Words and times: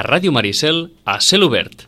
a 0.00 0.02
Ràdio 0.02 0.32
Maricel 0.32 0.94
a 1.04 1.20
cel 1.20 1.42
obert. 1.44 1.84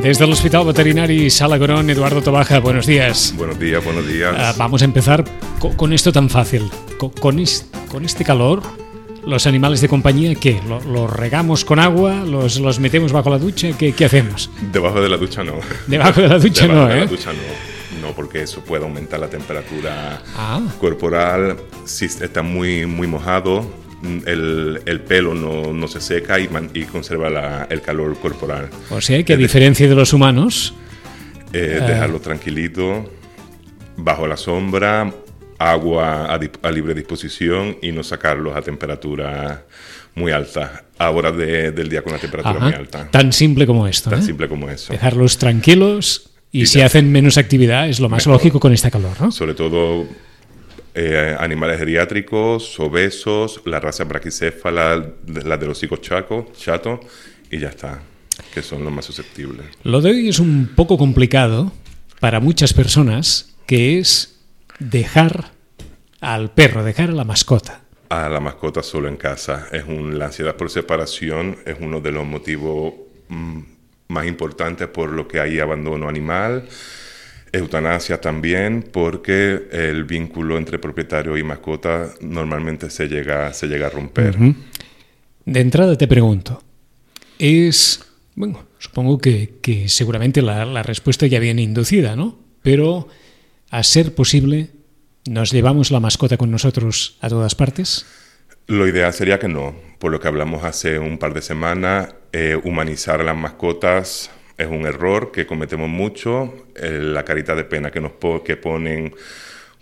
Desde 0.00 0.24
el 0.24 0.32
Hospital 0.32 0.64
Veterinario 0.64 1.28
Sala 1.28 1.58
Gorón, 1.58 1.90
Eduardo 1.90 2.22
Tobaja, 2.22 2.60
buenos 2.60 2.86
días. 2.86 3.34
Buenos 3.36 3.58
días, 3.58 3.84
buenos 3.84 4.06
días. 4.06 4.32
Uh, 4.32 4.56
vamos 4.56 4.82
a 4.82 4.84
empezar 4.84 5.24
con, 5.58 5.74
con, 5.74 5.92
esto 5.92 6.12
tan 6.12 6.30
fácil. 6.30 6.70
Con, 6.98 7.10
con, 7.10 7.40
es, 7.40 7.68
con, 7.90 8.04
este 8.04 8.24
calor, 8.24 8.62
los 9.26 9.48
animales 9.48 9.80
de 9.80 9.88
compañía, 9.88 10.36
¿qué? 10.36 10.60
¿Los 10.68 10.86
lo 10.86 11.08
regamos 11.08 11.64
con 11.64 11.80
agua? 11.80 12.24
¿Los, 12.24 12.60
¿Los, 12.60 12.78
metemos 12.78 13.10
bajo 13.10 13.28
la 13.28 13.38
ducha? 13.38 13.76
¿Qué, 13.76 13.92
¿Qué, 13.92 14.04
hacemos? 14.04 14.50
Debajo 14.72 15.00
de 15.00 15.08
la 15.08 15.16
ducha 15.16 15.42
no. 15.42 15.54
Debajo 15.88 16.20
de 16.20 16.28
la 16.28 16.38
ducha 16.38 16.68
Debajo 16.68 16.80
no, 16.80 16.88
de 16.88 16.96
¿eh? 16.96 17.00
la 17.00 17.06
ducha 17.06 17.32
no. 17.32 17.67
No, 18.00 18.14
porque 18.14 18.42
eso 18.42 18.62
puede 18.62 18.84
aumentar 18.84 19.20
la 19.20 19.28
temperatura 19.28 20.22
ah. 20.36 20.60
corporal. 20.80 21.56
Si 21.84 22.04
está 22.04 22.42
muy, 22.42 22.86
muy 22.86 23.06
mojado, 23.06 23.68
el, 24.26 24.80
el, 24.86 25.00
pelo 25.00 25.34
no, 25.34 25.72
no, 25.72 25.88
se 25.88 26.00
seca 26.00 26.38
y, 26.38 26.48
man, 26.48 26.70
y 26.74 26.84
conserva 26.84 27.30
la, 27.30 27.66
el 27.70 27.80
calor 27.80 28.16
corporal. 28.18 28.70
O 28.90 29.00
sea 29.00 29.22
que 29.22 29.32
a 29.32 29.36
diferencia 29.36 29.88
de 29.88 29.94
los 29.94 30.12
humanos... 30.12 30.74
Eh, 31.52 31.80
dejarlo 31.80 32.20
tranquilito, 32.20 33.10
bajo 33.96 34.26
la 34.26 34.36
sombra, 34.36 35.14
agua 35.58 36.26
a, 36.26 36.34
a, 36.34 36.70
libre 36.70 36.92
disposición 36.92 37.78
y 37.80 37.90
no 37.90 38.02
sacarlos 38.02 38.54
a 38.54 38.60
temperatura 38.60 39.64
muy 40.14 40.30
alta, 40.30 40.84
a 40.98 41.10
horas 41.10 41.36
de, 41.38 41.72
del 41.72 41.88
día 41.88 42.02
con 42.02 42.12
la 42.12 42.18
temperatura 42.18 42.56
Ajá. 42.56 42.64
muy 42.66 42.74
alta. 42.74 43.08
Tan 43.10 43.32
simple 43.32 43.66
como 43.66 43.86
esto. 43.86 44.10
Tan 44.10 44.20
¿eh? 44.20 44.22
simple 44.22 44.46
como 44.46 44.68
eso. 44.68 44.92
Dejarlos 44.92 45.38
tranquilos 45.38 46.30
y, 46.52 46.62
Y 46.62 46.66
si 46.66 46.80
hacen 46.80 47.10
menos 47.12 47.38
actividad 47.38 47.88
es 47.88 48.00
lo 48.00 48.08
más 48.08 48.26
Mejor. 48.26 48.40
lógico 48.40 48.60
con 48.60 48.72
este 48.72 48.90
calor, 48.90 49.20
¿no? 49.20 49.30
Sobre 49.30 49.54
todo 49.54 50.06
eh, 50.94 51.36
animales 51.38 51.78
geriátricos, 51.78 52.78
obesos, 52.80 53.60
la 53.64 53.78
raza 53.78 54.04
braquicéfala, 54.04 55.10
la 55.44 55.56
de 55.56 55.66
los 55.66 55.78
hocicos 55.78 56.00
chaco, 56.00 56.50
chato, 56.58 57.00
y 57.50 57.58
ya 57.58 57.68
está, 57.68 58.00
que 58.52 58.62
son 58.62 58.82
los 58.82 58.92
más 58.92 59.04
susceptibles. 59.04 59.66
Lo 59.84 60.00
de 60.00 60.10
hoy 60.10 60.28
es 60.28 60.38
un 60.38 60.72
poco 60.74 60.98
complicado 60.98 61.72
para 62.20 62.40
muchas 62.40 62.72
personas, 62.72 63.54
que 63.66 63.98
es 63.98 64.40
dejar 64.80 65.52
al 66.20 66.50
perro, 66.50 66.82
dejar 66.82 67.10
a 67.10 67.12
la 67.12 67.24
mascota. 67.24 67.82
A 68.08 68.28
la 68.28 68.40
mascota 68.40 68.82
solo 68.82 69.08
en 69.08 69.16
casa. 69.16 69.68
Es 69.70 69.84
un, 69.86 70.18
la 70.18 70.26
ansiedad 70.26 70.56
por 70.56 70.70
separación 70.70 71.58
es 71.64 71.76
uno 71.78 72.00
de 72.00 72.10
los 72.10 72.26
motivos 72.26 72.94
mm, 73.28 73.60
más 74.08 74.26
importantes 74.26 74.88
por 74.88 75.10
lo 75.10 75.28
que 75.28 75.40
hay 75.40 75.60
abandono 75.60 76.08
animal. 76.08 76.68
Eutanasia 77.52 78.20
también, 78.20 78.84
porque 78.92 79.68
el 79.70 80.04
vínculo 80.04 80.58
entre 80.58 80.78
propietario 80.78 81.36
y 81.36 81.42
mascota 81.42 82.12
normalmente 82.20 82.90
se 82.90 83.08
llega, 83.08 83.52
se 83.54 83.68
llega 83.68 83.86
a 83.86 83.90
romper. 83.90 84.36
De 85.44 85.60
entrada 85.60 85.96
te 85.96 86.06
pregunto, 86.06 86.62
es, 87.38 88.04
bueno, 88.34 88.66
supongo 88.78 89.18
que, 89.18 89.54
que 89.62 89.88
seguramente 89.88 90.42
la, 90.42 90.64
la 90.66 90.82
respuesta 90.82 91.26
ya 91.26 91.38
viene 91.38 91.62
inducida, 91.62 92.16
¿no? 92.16 92.38
Pero, 92.62 93.08
a 93.70 93.82
ser 93.82 94.14
posible, 94.14 94.70
¿nos 95.26 95.50
llevamos 95.50 95.90
la 95.90 96.00
mascota 96.00 96.36
con 96.36 96.50
nosotros 96.50 97.16
a 97.20 97.28
todas 97.28 97.54
partes? 97.54 98.04
Lo 98.66 98.86
ideal 98.86 99.14
sería 99.14 99.38
que 99.38 99.48
no. 99.48 99.87
Por 99.98 100.12
lo 100.12 100.20
que 100.20 100.28
hablamos 100.28 100.64
hace 100.64 100.98
un 100.98 101.18
par 101.18 101.34
de 101.34 101.42
semanas, 101.42 102.14
eh, 102.32 102.58
humanizar 102.62 103.20
a 103.20 103.24
las 103.24 103.36
mascotas 103.36 104.30
es 104.56 104.66
un 104.68 104.86
error 104.86 105.32
que 105.32 105.46
cometemos 105.46 105.88
mucho. 105.88 106.54
Eh, 106.76 106.98
la 107.02 107.24
carita 107.24 107.54
de 107.54 107.64
pena 107.64 107.90
que 107.90 108.00
nos 108.00 108.12
po 108.12 108.42
que 108.44 108.56
ponen 108.56 109.14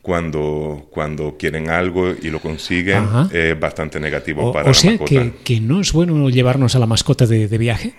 cuando, 0.03 0.87
cuando 0.91 1.37
quieren 1.37 1.69
algo 1.69 2.11
y 2.11 2.31
lo 2.31 2.41
consiguen 2.41 2.99
Ajá. 3.05 3.29
es 3.33 3.59
bastante 3.59 3.99
negativo 4.01 4.45
O, 4.49 4.53
para 4.53 4.67
o 4.67 4.69
la 4.69 4.75
sea, 4.75 4.91
mascota. 4.93 5.11
que, 5.11 5.33
que 5.45 5.61
no 5.61 5.81
es 5.81 5.93
bueno 5.93 6.31
llevarnos 6.31 6.75
a 6.77 6.79
la 6.79 6.87
mascota 6.87 7.27
de, 7.27 7.49
de 7.49 7.59
viaje. 7.59 7.95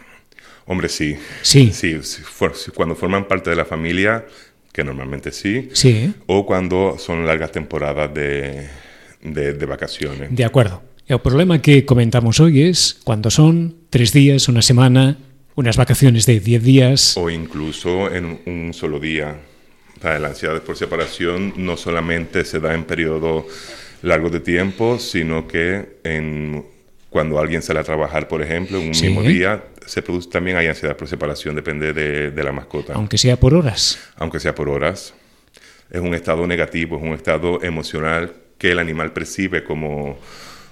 Hombre, 0.66 0.90
sí. 0.90 1.18
Sí. 1.42 1.72
Sí, 1.74 1.96
for- 2.02 2.54
cuando 2.74 2.96
forman 2.96 3.28
parte 3.28 3.50
de 3.50 3.56
la 3.56 3.66
familia, 3.66 4.26
que 4.74 4.84
normalmente 4.84 5.32
sí, 5.32 5.70
Sí, 5.74 6.14
o 6.28 6.46
cuando 6.46 6.98
son 6.98 7.26
largas 7.26 7.52
temporadas 7.52 8.14
de, 8.14 8.70
de, 9.22 9.54
de 9.54 9.66
vacaciones. 9.66 10.30
de 10.36 10.46
acuerdo. 10.46 10.82
El 11.08 11.20
problema 11.20 11.62
que 11.62 11.86
comentamos 11.86 12.40
hoy 12.40 12.64
es 12.64 13.00
cuando 13.04 13.30
son 13.32 13.76
tres 13.90 14.12
días, 14.12 14.50
una 14.50 14.62
semana, 14.62 15.18
unas 15.56 15.78
vacaciones 15.78 16.26
de 16.26 16.40
diez 16.40 16.62
días. 16.64 17.16
O 17.18 17.30
incluso 17.30 18.14
en 18.14 18.40
un 18.46 18.74
solo 18.74 19.00
día. 19.00 19.38
O 20.04 20.08
la 20.08 20.28
ansiedad 20.28 20.62
por 20.62 20.76
separación 20.78 21.54
no 21.58 21.78
solamente 21.78 22.44
se 22.44 22.60
da 22.60 22.74
en 22.76 22.84
periodos 22.84 23.46
largos 24.02 24.32
de 24.32 24.42
tiempo, 24.42 25.00
sino 25.00 25.48
que 25.48 25.98
en, 26.04 26.64
cuando 27.10 27.40
alguien 27.40 27.62
sale 27.62 27.80
a 27.80 27.84
trabajar, 27.84 28.28
por 28.28 28.42
ejemplo, 28.44 28.78
en 28.80 28.90
un 28.90 28.94
Sí. 28.94 29.06
mismo 29.08 29.24
día, 29.24 29.64
se 29.86 30.02
produce 30.02 30.30
también 30.30 30.58
hay 30.58 30.68
ansiedad 30.68 30.96
por 30.98 31.08
separación, 31.08 31.56
depende 31.56 31.94
de, 31.94 32.32
de 32.32 32.44
la 32.44 32.52
mascota, 32.52 32.94
Aunque 32.94 33.18
sea 33.18 33.38
por 33.40 33.54
horas. 33.56 33.98
aunque 34.18 34.40
sea 34.42 34.54
por 34.54 34.68
horas. 34.70 35.14
Es 35.90 36.02
un 36.02 36.14
estado 36.14 36.46
negativo, 36.46 36.98
es 36.98 37.02
un 37.04 37.14
estado 37.14 37.64
emocional 37.64 38.34
que 38.58 38.72
el 38.72 38.80
animal 38.80 39.14
percibe 39.14 39.64
como, 39.64 40.20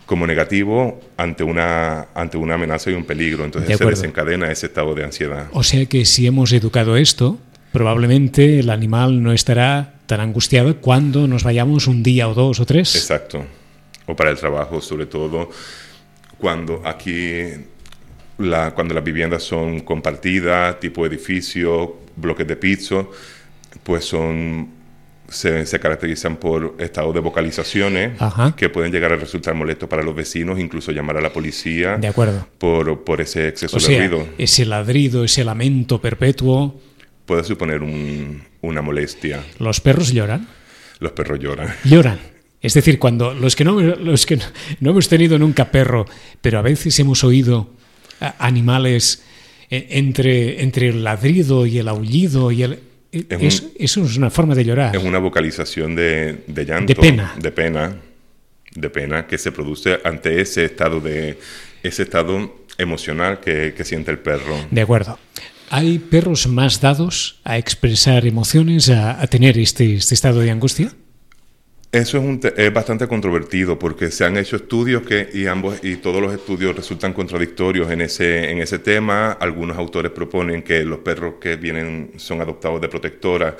como 0.05 0.27
negativo 0.27 0.99
ante 1.17 1.43
una, 1.43 2.07
ante 2.13 2.37
una 2.37 2.55
amenaza 2.55 2.91
y 2.91 2.93
un 2.93 3.05
peligro. 3.05 3.43
Entonces 3.45 3.77
se 3.77 3.85
desencadena 3.85 4.51
ese 4.51 4.67
estado 4.67 4.93
de 4.93 5.03
ansiedad. 5.03 5.47
O 5.51 5.63
sea 5.63 5.85
que 5.85 6.05
si 6.05 6.27
hemos 6.27 6.53
educado 6.53 6.97
esto, 6.97 7.39
probablemente 7.71 8.59
el 8.59 8.69
animal 8.69 9.23
no 9.23 9.33
estará 9.33 9.95
tan 10.05 10.19
angustiado 10.21 10.77
cuando 10.77 11.27
nos 11.27 11.43
vayamos 11.43 11.87
un 11.87 12.03
día 12.03 12.27
o 12.27 12.33
dos 12.33 12.59
o 12.59 12.65
tres. 12.65 12.95
Exacto. 12.95 13.45
O 14.05 14.15
para 14.15 14.29
el 14.29 14.37
trabajo, 14.37 14.79
sobre 14.81 15.07
todo 15.07 15.49
cuando 16.37 16.81
aquí, 16.85 17.41
la, 18.37 18.71
cuando 18.75 18.93
las 18.93 19.03
viviendas 19.03 19.43
son 19.43 19.79
compartidas, 19.79 20.79
tipo 20.79 21.05
edificio, 21.05 22.01
bloques 22.15 22.47
de 22.47 22.55
piso, 22.55 23.11
pues 23.83 24.05
son 24.05 24.69
se, 25.29 25.65
se 25.65 25.79
caracterizan 25.79 26.37
por 26.37 26.75
estados 26.79 27.13
de 27.13 27.19
vocalizaciones 27.19 28.21
Ajá. 28.21 28.55
que 28.55 28.69
pueden 28.69 28.91
llegar 28.91 29.11
a 29.13 29.15
resultar 29.15 29.53
molestos 29.55 29.89
para 29.89 30.03
los 30.03 30.15
vecinos, 30.15 30.59
incluso 30.59 30.91
llamar 30.91 31.17
a 31.17 31.21
la 31.21 31.31
policía 31.33 31.97
De 31.97 32.07
acuerdo. 32.07 32.47
por, 32.57 33.03
por 33.03 33.21
ese 33.21 33.47
exceso 33.47 33.77
O 33.77 33.79
de 33.79 33.85
sea, 33.85 33.99
ruido. 34.07 34.27
ese 34.37 34.65
ladrido, 34.65 35.23
ese 35.23 35.43
lamento 35.43 35.99
perpetuo, 36.01 36.79
Puede 37.25 37.43
suponer 37.43 37.81
un- 37.81 38.43
una 38.61 38.81
molestia. 38.83 39.43
los 39.59 39.81
perros 39.81 40.11
lloran. 40.13 40.47
Los 40.99 41.11
perros 41.13 41.39
lloran. 41.39 41.73
Lloran. 41.83 42.19
Es 42.61 42.73
decir, 42.73 42.97
cuando 42.99 43.33
los 43.33 43.55
que 43.55 43.63
no, 43.63 43.79
los 43.81 44.25
que 44.25 44.37
no, 44.37 44.43
no 44.79 44.89
hemos 44.91 45.07
tenido 45.09 45.37
nunca 45.37 45.69
perro, 45.71 46.05
pero 46.41 46.57
a 46.59 46.61
veces 46.61 46.97
hemos 46.99 47.23
oído 47.23 47.69
animales 48.39 49.23
eh, 49.69 49.87
entre, 49.91 50.61
entre 50.63 50.89
el 50.89 51.03
ladrido 51.03 51.65
y 51.65 51.79
el 51.79 51.87
aullido 51.87 52.51
y 52.51 52.63
el... 52.63 52.79
Es 53.29 53.41
es- 53.41 53.61
un- 53.61 53.71
eso 53.79 54.03
es 54.05 54.17
una 54.17 54.29
forma 54.29 54.55
de 54.55 54.65
llorar. 54.65 54.95
Es 54.95 55.03
una 55.03 55.19
vocalización 55.19 55.95
de, 55.95 56.43
de 56.47 56.65
llanto. 56.65 56.93
De 56.93 56.95
pena. 56.99 57.33
De 57.39 57.51
pena. 57.51 57.95
De 58.73 58.89
pena 58.89 59.25
que 59.27 59.37
se 59.37 59.51
produce 59.51 59.99
ante 60.03 60.41
ese 60.41 60.65
estado 60.65 60.99
de 60.99 61.37
ese 61.83 62.03
estado 62.03 62.65
emocional 62.77 63.39
que, 63.39 63.73
que 63.75 63.83
siente 63.85 64.11
el 64.11 64.19
perro. 64.19 64.57
De 64.71 64.81
acuerdo. 64.81 65.17
¿Hay 65.69 65.97
perros 65.99 66.47
más 66.47 66.81
dados 66.81 67.39
a 67.43 67.57
expresar 67.57 68.25
emociones, 68.27 68.89
a, 68.89 69.19
a 69.21 69.27
tener 69.27 69.57
este, 69.57 69.95
este 69.95 70.13
estado 70.13 70.41
de 70.41 70.51
angustia? 70.51 70.91
Eso 71.95 72.17
es, 72.17 72.25
un 72.25 72.41
es 72.57 72.73
bastante 72.73 73.07
controvertido 73.07 73.79
porque 73.79 74.11
se 74.11 74.25
han 74.25 74.35
hecho 74.35 74.57
estudios 74.57 75.03
que 75.03 75.29
y 75.31 75.47
ambos 75.47 75.81
y 75.81 75.95
todos 75.95 76.21
los 76.21 76.33
estudios 76.33 76.75
resultan 76.75 77.13
contradictorios 77.13 77.89
en 77.89 78.01
ese 78.01 78.51
en 78.51 78.57
ese 78.57 78.79
tema. 78.79 79.31
Algunos 79.31 79.77
autores 79.77 80.11
proponen 80.11 80.61
que 80.61 80.83
los 80.83 80.99
perros 80.99 81.35
que 81.39 81.55
vienen 81.55 82.11
son 82.17 82.41
adoptados 82.41 82.81
de 82.81 82.89
protectora 82.89 83.55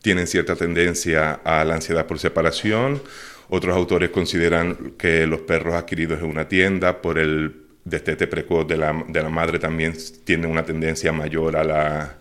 tienen 0.00 0.28
cierta 0.28 0.54
tendencia 0.54 1.40
a 1.42 1.64
la 1.64 1.74
ansiedad 1.74 2.06
por 2.06 2.20
separación. 2.20 3.02
Otros 3.48 3.74
autores 3.74 4.10
consideran 4.10 4.92
que 4.96 5.26
los 5.26 5.40
perros 5.40 5.74
adquiridos 5.74 6.20
en 6.20 6.26
una 6.26 6.46
tienda 6.46 7.02
por 7.02 7.18
el 7.18 7.64
destete 7.84 8.28
precoz 8.28 8.68
de 8.68 8.76
la, 8.76 9.04
de 9.08 9.22
la 9.24 9.28
madre 9.28 9.58
también 9.58 9.96
tienen 10.22 10.48
una 10.48 10.64
tendencia 10.64 11.10
mayor 11.10 11.56
a 11.56 11.64
la, 11.64 12.16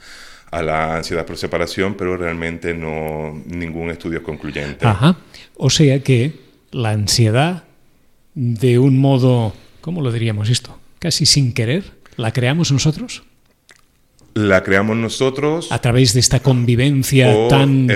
a 0.51 0.61
la 0.61 0.97
ansiedad 0.97 1.25
por 1.25 1.37
separación, 1.37 1.95
pero 1.95 2.17
realmente 2.17 2.73
no 2.73 3.41
ningún 3.47 3.89
estudio 3.89 4.19
es 4.19 4.23
concluyente. 4.23 4.85
Ajá. 4.85 5.17
O 5.55 5.69
sea 5.69 6.03
que 6.03 6.33
la 6.71 6.91
ansiedad, 6.91 7.63
de 8.35 8.77
un 8.79 8.97
modo, 8.99 9.53
¿cómo 9.81 10.01
lo 10.01 10.11
diríamos 10.11 10.49
esto? 10.49 10.77
Casi 10.99 11.25
sin 11.25 11.53
querer, 11.53 11.83
la 12.17 12.31
creamos 12.33 12.71
nosotros 12.71 13.23
La 14.33 14.61
creamos 14.63 14.97
nosotros. 14.97 15.71
a 15.71 15.79
través 15.79 16.13
de 16.13 16.19
esta 16.19 16.39
convivencia 16.41 17.47
tan, 17.47 17.87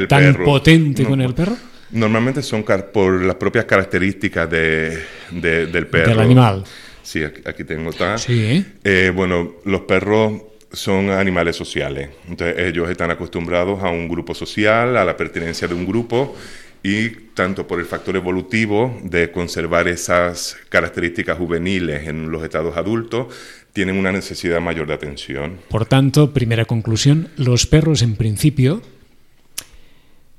potente 0.44 1.04
No, 1.04 1.10
con 1.10 1.22
el 1.22 1.34
perro 1.34 1.56
Normalmente 1.92 2.42
son 2.42 2.64
por 2.92 3.22
las 3.24 3.36
propias 3.36 3.66
características 3.66 4.50
de, 4.50 4.98
de- 5.32 5.68
del 5.68 5.88
perro. 5.88 6.10
del 6.10 6.20
animal. 6.20 6.64
Sí, 7.04 7.22
aquí, 7.24 7.64
tengo 7.64 7.94
tal. 7.94 8.18
Sí. 8.20 8.66
Eh, 8.84 9.12
bueno, 9.16 9.54
los 9.66 9.82
perros 9.82 10.42
son 10.72 11.10
animales 11.10 11.56
sociales. 11.56 12.10
Entonces 12.28 12.58
ellos 12.60 12.90
están 12.90 13.12
acostumbrados 13.12 13.82
a 13.84 13.90
un 13.90 14.08
grupo 14.08 14.34
social, 14.34 14.98
a 14.98 15.06
la 15.06 15.18
pertenencia 15.18 15.68
de 15.68 15.74
un 15.74 15.86
grupo 15.86 16.36
y 16.84 17.10
tanto 17.34 17.66
por 17.66 17.80
el 17.80 17.86
factor 17.86 18.16
evolutivo 18.16 18.96
de 19.04 19.32
conservar 19.32 19.88
esas 19.88 20.56
características 20.70 21.38
juveniles 21.38 22.08
en 22.08 22.30
los 22.30 22.44
estados 22.44 22.78
adultos, 22.78 23.34
tienen 23.74 23.98
una 23.98 24.12
necesidad 24.12 24.62
mayor 24.62 24.88
de 24.88 24.94
atención. 24.94 25.60
Por 25.68 25.88
tanto, 25.88 26.32
primera 26.32 26.66
conclusión, 26.66 27.30
los 27.38 27.66
perros 27.66 28.04
en 28.04 28.16
principio 28.16 28.84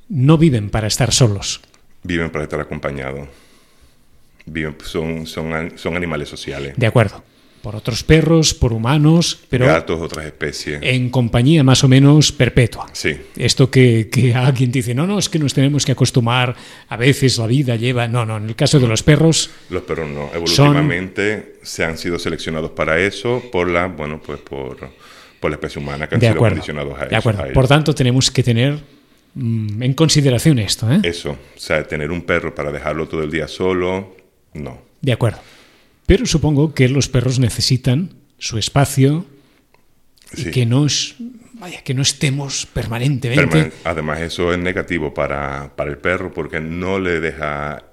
no 0.08 0.38
viven 0.38 0.70
para 0.70 0.87
estar 0.87 1.12
solos. 1.12 1.62
Viven 2.05 2.31
para 2.31 2.44
estar 2.44 2.61
acompañados. 2.61 3.29
Viven, 4.46 4.76
son, 4.84 5.26
son, 5.26 5.76
son 5.76 5.96
animales 5.96 6.29
sociales. 6.29 6.75
De 6.76 6.87
acuerdo 6.87 7.25
por 7.66 7.74
otros 7.74 8.04
perros, 8.04 8.54
por 8.54 8.72
humanos, 8.72 9.40
pero 9.48 9.66
gatos, 9.66 10.00
otras 10.00 10.24
especies. 10.24 10.78
En 10.82 11.10
compañía 11.10 11.64
más 11.64 11.82
o 11.82 11.88
menos 11.88 12.30
perpetua. 12.30 12.86
Sí. 12.92 13.16
Esto 13.34 13.68
que, 13.68 14.08
que, 14.08 14.32
alguien 14.32 14.70
dice, 14.70 14.94
no, 14.94 15.04
no, 15.04 15.18
es 15.18 15.28
que 15.28 15.40
nos 15.40 15.52
tenemos 15.52 15.84
que 15.84 15.90
acostumbar, 15.90 16.54
a 16.88 16.96
veces 16.96 17.38
la 17.38 17.48
vida 17.48 17.74
lleva... 17.74 18.06
No, 18.06 18.24
no, 18.24 18.36
en 18.36 18.44
el 18.44 18.54
caso 18.54 18.78
de 18.78 18.86
los 18.86 19.02
perros... 19.02 19.50
Los 19.68 19.82
perros 19.82 20.08
no, 20.08 20.30
evolutivamente 20.32 21.56
se 21.64 21.84
han 21.84 21.98
sido 21.98 22.20
seleccionados 22.20 22.70
para 22.70 23.00
eso 23.00 23.42
por 23.50 23.69
la, 23.69 23.88
bueno, 23.88 24.22
pues 24.24 24.38
por, 24.38 24.76
por 25.40 25.50
la 25.50 25.56
especie 25.56 25.82
humana 25.82 26.08
que 26.08 26.14
han 26.14 26.20
sido 26.20 26.36
condicionados 26.36 26.96
a 27.00 27.06
de 27.06 27.16
acuerdo. 27.16 27.52
Por 27.52 27.66
tanto, 27.66 27.96
tenemos 27.96 28.30
que 28.30 28.44
tener 28.44 28.78
mm, 29.34 29.82
en 29.82 29.92
consideración 29.94 30.60
esto. 30.60 30.88
¿eh? 30.88 31.00
Eso, 31.02 31.32
o 31.32 31.58
sea, 31.58 31.82
tener 31.82 32.12
un 32.12 32.22
perro 32.22 32.54
para 32.54 32.70
dejarlo 32.70 33.08
todo 33.08 33.24
el 33.24 33.30
día 33.32 33.48
solo, 33.48 34.14
no. 34.54 34.82
De 35.02 35.10
acuerdo. 35.10 35.40
Pero 36.06 36.25
supongo 36.25 36.73
que 36.73 36.88
los 36.88 37.08
perros 37.08 37.38
necesitan 37.38 38.14
su 38.38 38.58
espacio 38.58 39.26
y 40.37 40.50
que 40.50 40.67
no, 40.67 40.87
vaya, 41.55 41.82
que 41.82 41.94
no 41.94 42.03
estemos 42.03 42.67
permanentemente. 42.67 43.73
Además, 43.85 44.20
eso 44.20 44.53
es 44.53 44.58
negativo 44.58 45.12
para, 45.12 45.75
para, 45.75 45.91
el 45.91 45.99
perro 45.99 46.32
porque 46.32 46.61
no 46.61 46.99
le 46.99 47.20
deja 47.20 47.85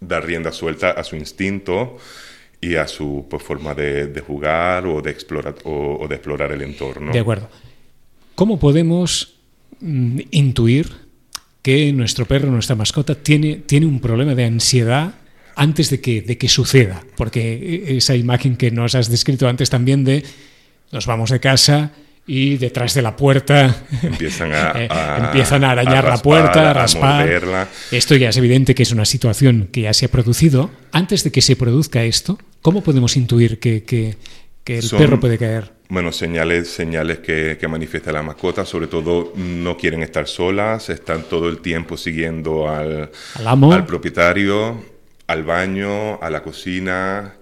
dar 0.00 0.24
rienda 0.24 0.52
suelta 0.52 0.90
a 0.90 1.04
su 1.04 1.16
instinto 1.16 1.98
y 2.60 2.76
a 2.76 2.86
su 2.86 3.26
pues, 3.28 3.42
forma 3.42 3.74
de, 3.74 4.06
de, 4.06 4.20
jugar 4.20 4.86
o 4.86 5.00
de, 5.00 5.10
explorar, 5.10 5.56
o, 5.64 6.06
de 6.08 6.14
explorar 6.14 6.52
el 6.52 6.62
entorno. 6.62 7.12
De 7.12 7.18
acuerdo. 7.18 7.48
¿Cómo 8.34 8.58
podemos 8.58 9.34
mm, 9.80 10.20
intuir 10.30 10.90
que 11.62 11.92
nuestro 11.92 12.26
perro, 12.26 12.50
nuestra 12.50 12.76
mascota, 12.76 13.14
tiene, 13.14 13.56
tiene 13.56 13.86
un 13.86 14.00
problema 14.00 14.34
de 14.34 14.44
ansiedad 14.44 15.14
antes 15.56 15.90
de 15.90 16.00
que, 16.00 16.22
de 16.22 16.38
que 16.38 16.48
suceda, 16.48 17.04
porque 17.16 17.84
esa 17.96 18.16
imagen 18.16 18.56
que 18.56 18.70
nos 18.70 18.94
has 18.94 19.10
descrito 19.10 19.48
antes 19.48 19.70
también 19.70 20.04
de 20.04 20.24
nos 20.92 21.06
vamos 21.06 21.30
de 21.30 21.40
casa 21.40 21.92
y 22.26 22.58
detrás 22.58 22.94
de 22.94 23.02
la 23.02 23.16
puerta 23.16 23.84
empiezan 24.02 24.52
a, 24.52 24.72
eh, 24.76 24.88
empiezan 25.18 25.64
a 25.64 25.72
arañar 25.72 26.04
la 26.04 26.18
puerta, 26.18 26.70
a 26.70 26.72
raspar. 26.72 27.68
Esto 27.90 28.16
ya 28.16 28.28
es 28.28 28.36
evidente 28.36 28.74
que 28.74 28.82
es 28.82 28.92
una 28.92 29.04
situación 29.04 29.68
que 29.72 29.82
ya 29.82 29.92
se 29.92 30.06
ha 30.06 30.08
producido. 30.08 30.70
Antes 30.92 31.24
de 31.24 31.32
que 31.32 31.42
se 31.42 31.56
produzca 31.56 32.04
esto, 32.04 32.38
¿cómo 32.62 32.82
podemos 32.82 33.16
intuir 33.16 33.58
que, 33.58 33.82
que, 33.82 34.16
el 34.66 34.88
perro 34.90 35.18
puede 35.18 35.38
caer? 35.38 35.72
Bueno, 35.88 36.12
señales, 36.12 36.68
señales 36.68 37.18
que, 37.18 37.58
que, 37.60 37.66
manifiesta 37.66 38.12
la 38.12 38.22
mascota, 38.22 38.64
sobre 38.64 38.86
todo 38.86 39.32
no 39.34 39.76
quieren 39.76 40.04
estar 40.04 40.28
solas, 40.28 40.88
están 40.88 41.24
todo 41.24 41.48
el 41.48 41.58
tiempo 41.58 41.96
siguiendo 41.96 42.70
al, 42.70 43.10
¿Al, 43.44 43.72
al 43.72 43.86
propietario, 43.86 44.80
al 45.30 45.44
baño, 45.44 46.20
a 46.20 46.28
la 46.28 46.42
cocina, 46.42 47.34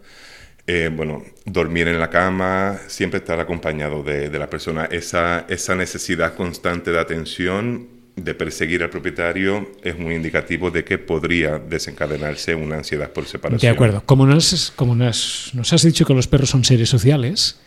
eh, 0.67 0.91
bueno, 0.95 1.25
dormir 1.47 1.89
en 1.89 1.99
la 1.99 2.11
cama, 2.11 2.79
siempre 2.87 3.21
estar 3.21 3.41
acompañado 3.41 4.03
de, 4.03 4.31
la 4.39 4.51
persona. 4.51 4.85
Esa, 4.91 5.47
esa 5.49 5.75
necesidad 5.75 6.35
constante 6.35 6.91
de 6.91 7.01
atención, 7.01 7.89
de 8.15 8.35
perseguir 8.35 8.83
al 8.83 8.91
propietario, 8.91 9.73
es 9.83 9.99
muy 9.99 10.15
indicativo 10.15 10.71
de 10.71 10.85
que 10.85 10.99
podría 10.99 11.59
desencadenarse 11.59 12.55
una 12.55 12.77
ansiedad 12.77 13.11
por 13.11 13.25
separación. 13.25 13.61
De 13.61 13.75
acuerdo. 13.75 14.03
Como, 14.05 14.27
nos, 14.27 14.71
como 14.77 14.95
nos, 14.95 15.53
nos 15.55 15.73
has 15.73 15.83
dicho 15.83 16.05
que 16.05 16.13
los 16.13 16.29
perros 16.29 16.51
son 16.51 16.65
seres 16.65 16.91
sociales, 16.91 17.59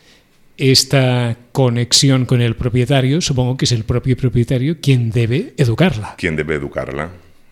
esta 0.58 1.36
conexión 1.52 2.28
con 2.28 2.42
el 2.42 2.56
propietario, 2.56 3.22
supongo 3.22 3.58
que 3.58 3.66
es 3.66 3.72
el 3.72 3.86
propio 3.86 4.16
propietario 4.16 4.78
quien 4.80 5.10
debe 5.10 5.56
educarla. 5.58 6.14
Quien 6.18 6.36
debe 6.36 6.54
educarla. 6.54 7.10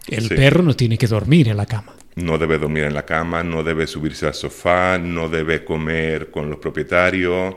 El 0.07 0.29
perro 0.29 0.61
no 0.61 0.75
tiene 0.75 0.99
que 0.99 1.07
dormir 1.07 1.47
en 1.47 1.57
la 1.57 1.65
cama 1.65 1.95
no 2.21 2.37
debe 2.37 2.57
dormir 2.57 2.83
en 2.83 2.93
la 2.93 3.05
cama, 3.05 3.43
no 3.43 3.63
debe 3.63 3.87
subirse 3.87 4.27
al 4.27 4.33
sofá, 4.33 4.97
no 4.97 5.29
debe 5.29 5.63
comer 5.63 6.29
con 6.29 6.49
los 6.49 6.59
propietarios. 6.59 7.55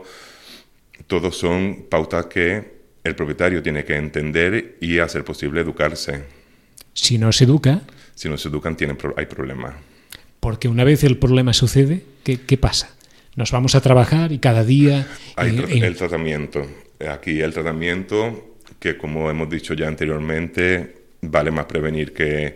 Todos 1.07 1.37
son 1.37 1.85
pautas 1.89 2.27
que 2.27 2.73
el 3.03 3.15
propietario 3.15 3.61
tiene 3.61 3.83
que 3.83 3.95
entender 3.95 4.77
y 4.79 4.99
hacer 4.99 5.23
posible 5.23 5.61
educarse. 5.61 6.23
Si 6.93 7.17
no 7.17 7.31
se 7.31 7.43
educa... 7.45 7.81
Si 8.15 8.29
no 8.29 8.37
se 8.37 8.47
educan, 8.47 8.77
tienen, 8.77 8.97
hay 9.17 9.25
problemas. 9.25 9.73
Porque 10.39 10.67
una 10.67 10.83
vez 10.83 11.03
el 11.03 11.17
problema 11.17 11.51
sucede, 11.51 12.03
¿qué, 12.23 12.39
¿qué, 12.39 12.57
pasa? 12.57 12.95
Nos 13.35 13.51
vamos 13.51 13.73
a 13.73 13.81
trabajar 13.81 14.31
y 14.31 14.37
cada 14.37 14.63
día... 14.63 15.07
Hay 15.35 15.57
el 15.57 15.95
tratamiento. 15.95 16.65
Aquí 17.09 17.41
el 17.41 17.53
tratamiento, 17.53 18.55
que 18.79 18.97
como 18.97 19.29
hemos 19.31 19.49
dicho 19.49 19.73
ya 19.73 19.87
anteriormente, 19.87 21.02
vale 21.23 21.51
más 21.51 21.65
prevenir 21.65 22.13
que, 22.13 22.55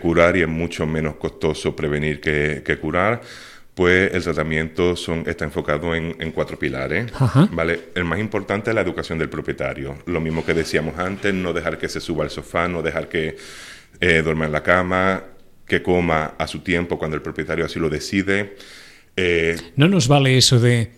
curar 0.00 0.36
y 0.36 0.42
es 0.42 0.48
mucho 0.48 0.86
menos 0.86 1.16
costoso 1.16 1.76
prevenir 1.76 2.20
que, 2.20 2.78
curar, 2.80 3.20
pues 3.74 4.12
el 4.14 4.22
tratamiento 4.22 4.96
son, 4.96 5.24
está 5.26 5.44
enfocado 5.44 5.94
en, 5.94 6.32
cuatro 6.32 6.58
pilares. 6.58 7.12
¿vale? 7.50 7.88
El 7.94 8.04
más 8.04 8.18
importante 8.18 8.70
es 8.70 8.74
la 8.74 8.80
educación 8.80 9.18
del 9.18 9.28
propietario. 9.28 9.96
Lo 10.06 10.20
mismo 10.20 10.44
que 10.44 10.54
decíamos 10.54 10.98
antes, 10.98 11.34
no 11.34 11.52
dejar 11.52 11.78
que 11.78 11.88
se 11.88 12.00
suba 12.00 12.24
al 12.24 12.30
sofá, 12.30 12.68
no 12.68 12.82
dejar 12.82 13.08
que 13.08 13.36
eh, 14.00 14.22
duerma 14.22 14.46
en 14.46 14.52
la 14.52 14.62
cama, 14.62 15.24
que 15.66 15.82
coma 15.82 16.34
a 16.38 16.46
su 16.46 16.60
tiempo 16.60 16.98
cuando 16.98 17.16
el 17.16 17.22
propietario 17.22 17.64
así 17.64 17.78
lo 17.78 17.88
decide. 17.88 18.56
Eh, 19.16 19.56
no 19.76 19.88
nos 19.88 20.08
vale 20.08 20.36
eso 20.36 20.58
de, 20.58 20.92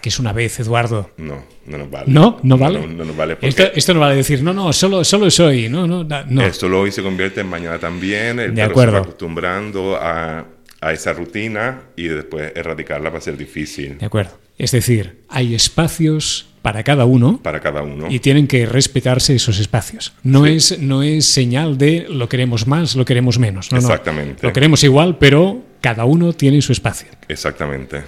que 0.00 0.08
es 0.08 0.18
una 0.18 0.32
vez, 0.32 0.58
Eduardo. 0.60 1.10
No, 1.18 1.44
no 1.66 1.78
nos 1.78 1.90
vale. 1.90 2.06
¿No? 2.08 2.38
¿No 2.42 2.58
vale? 2.58 2.86
No, 2.86 3.04
no, 3.04 3.14
vale 3.14 3.36
esto, 3.40 3.94
no 3.94 4.00
vale 4.00 4.16
decir, 4.16 4.42
no, 4.42 4.52
no, 4.52 4.72
solo, 4.72 5.04
solo 5.04 5.30
soy. 5.30 5.68
No, 5.68 5.86
no, 5.86 6.04
no. 6.04 6.42
Esto 6.42 6.66
hoy 6.66 6.90
se 6.90 7.02
convierte 7.02 7.40
en 7.40 7.48
mañana 7.48 7.78
también. 7.78 8.38
El 8.38 8.54
de 8.54 8.62
acuerdo. 8.62 8.92
se 8.92 8.98
va 8.98 9.04
acostumbrando 9.04 9.96
a, 9.96 10.46
a 10.80 10.92
esa 10.92 11.12
rutina 11.12 11.82
y 11.96 12.08
después 12.08 12.52
erradicarla 12.54 13.10
va 13.10 13.18
a 13.18 13.22
ser 13.22 13.36
difícil. 13.36 13.98
De 13.98 14.06
acuerdo. 14.06 14.38
Es 14.58 14.72
decir, 14.72 15.22
hay 15.28 15.54
espacios 15.54 16.46
para 16.62 16.82
cada 16.82 17.04
uno. 17.04 17.40
Para 17.42 17.60
cada 17.60 17.82
uno. 17.82 18.06
Y 18.10 18.18
tienen 18.18 18.46
que 18.46 18.66
respetarse 18.66 19.34
esos 19.34 19.58
espacios. 19.58 20.12
No, 20.22 20.46
es, 20.46 20.78
no 20.78 21.02
es 21.02 21.26
señal 21.26 21.78
de 21.78 22.06
lo 22.08 22.28
queremos 22.28 22.66
más, 22.66 22.96
lo 22.96 23.04
queremos 23.04 23.38
menos. 23.38 23.72
No, 23.72 23.78
Exactamente. 23.78 24.46
Lo 24.46 24.52
queremos 24.52 24.84
igual, 24.84 25.16
pero 25.18 25.62
cada 25.80 26.04
uno 26.04 26.32
tiene 26.32 26.60
su 26.62 26.72
espacio. 26.72 27.08
Exactamente. 27.28 28.02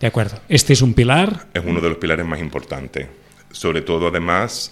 De 0.00 0.06
acuerdo. 0.06 0.40
Este 0.48 0.72
es 0.72 0.82
un 0.82 0.94
pilar. 0.94 1.46
Es 1.54 1.62
uno 1.64 1.80
de 1.80 1.88
los 1.88 1.98
pilares 1.98 2.26
más 2.26 2.40
importantes. 2.40 3.06
Sobre 3.50 3.80
todo, 3.80 4.08
además, 4.08 4.70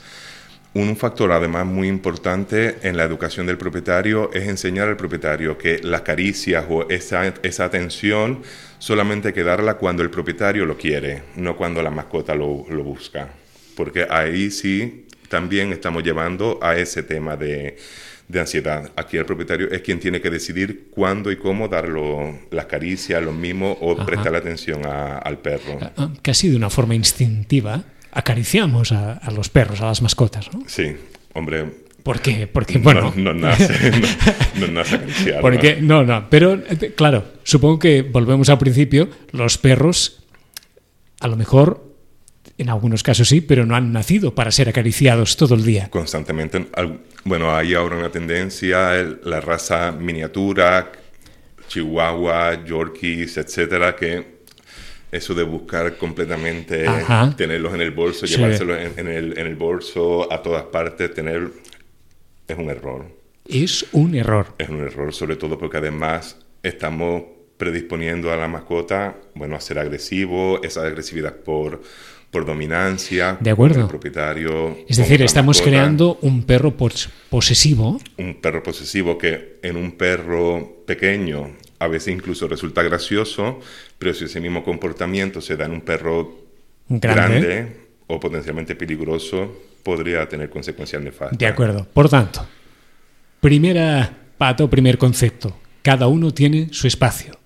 un 0.75 0.97
factor 0.97 1.33
además 1.33 1.65
muy 1.65 1.89
importante 1.89 2.79
en 2.83 2.97
la 2.97 3.05
educación 3.05 3.47
del 3.47 3.57
propietario 3.57 4.31
es 4.35 4.49
enseñar 4.49 4.89
al 4.89 4.97
propietario 4.97 5.57
que 5.57 5.79
las 5.83 6.03
caricias 6.03 6.67
o 6.69 6.89
esa, 6.91 7.33
esa 7.43 7.65
atención 7.65 8.43
solamente 8.79 9.29
hay 9.29 9.35
que 9.35 9.45
darla 9.45 9.75
cuando 9.75 10.03
el 10.03 10.11
propietario 10.11 10.67
lo 10.67 10.77
quiere, 10.77 11.23
no 11.37 11.57
cuando 11.57 11.83
la 11.83 11.91
mascota 11.91 12.35
lo, 12.35 12.67
lo 12.69 12.83
busca. 12.83 13.29
Porque 13.77 14.07
ahí 14.11 14.51
sí 14.51 15.07
también 15.29 15.73
estamos 15.73 16.03
llevando 16.03 16.59
a 16.61 16.77
ese 16.77 17.03
tema 17.03 17.37
de, 17.37 17.77
de 18.29 18.41
ansiedad. 18.41 18.91
Aquí 18.97 19.17
el 19.17 19.27
propietario 19.27 19.71
es 19.71 19.83
quien 19.83 20.01
tiene 20.01 20.21
que 20.21 20.31
decidir 20.31 20.89
cuándo 20.91 21.31
y 21.31 21.37
cómo 21.37 21.69
dar 21.69 21.89
las 22.51 22.67
caricias, 22.67 23.23
los 23.23 23.35
mimos 23.35 23.77
o 23.81 23.97
prestar 23.97 24.35
atención 24.35 24.85
al 24.87 25.39
perro. 25.39 25.79
Ah, 25.81 25.93
ah, 25.97 26.11
casi 26.23 26.49
de 26.49 26.57
una 26.57 26.71
forma 26.71 26.95
instintiva 26.95 27.85
acariciamos 28.13 28.93
a, 28.93 29.21
los 29.33 29.49
perros, 29.49 29.81
a 29.81 29.87
las 29.87 30.01
mascotas, 30.01 30.53
¿no? 30.55 30.63
Sí, 30.67 30.97
hombre, 31.33 31.85
¿Por 32.05 32.21
qué? 32.21 32.47
Porque, 32.47 32.77
bueno... 32.77 33.15
No, 33.17 33.33
nace, 33.33 33.91
no, 34.61 34.67
nace 34.67 34.97
acariciar. 34.97 35.41
Porque, 35.41 35.79
no, 35.81 36.05
no, 36.05 36.29
pero 36.29 36.53
eh, 36.69 36.93
claro, 36.95 37.25
supongo 37.45 37.79
que 37.79 38.03
volvemos 38.03 38.51
al 38.51 38.59
principio, 38.59 39.09
los 39.33 39.57
perros 39.57 40.23
a 41.21 41.29
lo 41.29 41.37
mejor 41.37 41.94
en 42.57 42.69
algunos 42.69 43.03
casos 43.03 43.29
sí, 43.29 43.41
pero 43.41 43.67
no 43.67 43.75
han 43.75 43.93
nacido 43.93 44.35
para 44.35 44.51
ser 44.51 44.69
acariciados 44.69 45.37
todo 45.37 45.55
el 45.55 45.65
día. 45.65 45.89
Constantemente. 45.91 46.67
Bueno, 47.25 47.55
hay 47.55 47.75
ahora 47.75 47.97
una 47.97 48.11
tendencia, 48.11 48.93
la 49.25 49.41
raza 49.41 49.93
miniatura, 49.93 50.93
chihuahua, 51.69 52.65
yorkies, 52.65 53.37
etcétera, 53.37 53.97
que 53.97 54.35
eso 55.11 55.35
de 55.35 55.45
buscar 55.45 55.97
completamente, 55.97 56.87
tenerlos 57.37 57.75
en 57.75 57.81
el 57.81 57.93
bolso, 57.93 58.27
llevárselos 58.27 58.79
en, 58.97 59.09
el, 59.09 59.39
en 59.39 59.47
el 59.47 59.57
bolso 59.57 60.33
a 60.33 60.43
todas 60.43 60.65
partes, 60.65 61.15
tener... 61.15 61.51
Es 62.47 62.59
un 62.59 62.69
error. 62.69 63.07
Es 63.47 63.87
un 63.93 64.15
error. 64.15 64.55
Es 64.59 64.69
un 64.69 64.81
error, 64.81 65.15
sobre 65.15 65.37
todo 65.37 65.59
porque 65.59 65.79
además 65.79 66.37
estamos 66.63 67.23
predisponiendo 67.57 68.33
a 68.33 68.37
la 68.37 68.49
mascota, 68.49 69.17
bueno, 69.35 69.57
a 69.57 69.61
ser 69.61 69.79
agresivo, 69.79 70.63
esa 70.63 70.83
agresividad 70.83 71.37
por 71.37 71.81
por 72.35 72.45
dominancia. 72.45 73.39
De 73.41 73.51
acuerdo. 73.51 73.83
El 73.83 73.87
propietario. 73.87 74.77
Es 74.89 74.97
decir, 74.97 75.23
estamos 75.23 75.57
mascota. 75.59 75.71
creando 75.71 76.19
un 76.23 76.43
perro 76.43 76.77
pos- 76.77 77.09
posesivo. 77.31 78.01
un 78.19 78.35
perro 78.43 78.61
posesivo 78.63 79.17
que 79.17 79.61
en 79.63 79.77
un 79.77 79.93
perro 79.93 80.83
pequeño 80.85 81.51
a 81.79 81.87
veces 81.87 82.13
incluso 82.13 82.49
resulta 82.49 82.83
gracioso, 82.83 83.61
pero 83.99 84.13
si 84.15 84.25
ese 84.25 84.41
mismo 84.41 84.65
comportamiento 84.65 85.41
se 85.41 85.57
da 85.57 85.67
en 85.67 85.73
un 85.73 85.81
perro 85.83 86.43
Grande. 86.89 87.41
grande, 87.41 87.77
o 88.09 88.19
potencialmente 88.21 88.75
peligroso, 88.75 89.51
podría 89.83 90.29
tener 90.29 90.51
consecuencias 90.51 91.01
nefastas. 91.03 91.39
De 91.39 91.47
acuerdo. 91.47 91.87
Por 91.93 92.09
tanto, 92.09 92.45
primera 93.41 94.11
pata 94.37 94.65
o 94.65 94.69
primer 94.71 94.99
concepto. 94.99 95.55
Cada 95.83 96.09
uno 96.09 96.33
tiene 96.33 96.69
su 96.73 96.87
espacio. 96.89 97.39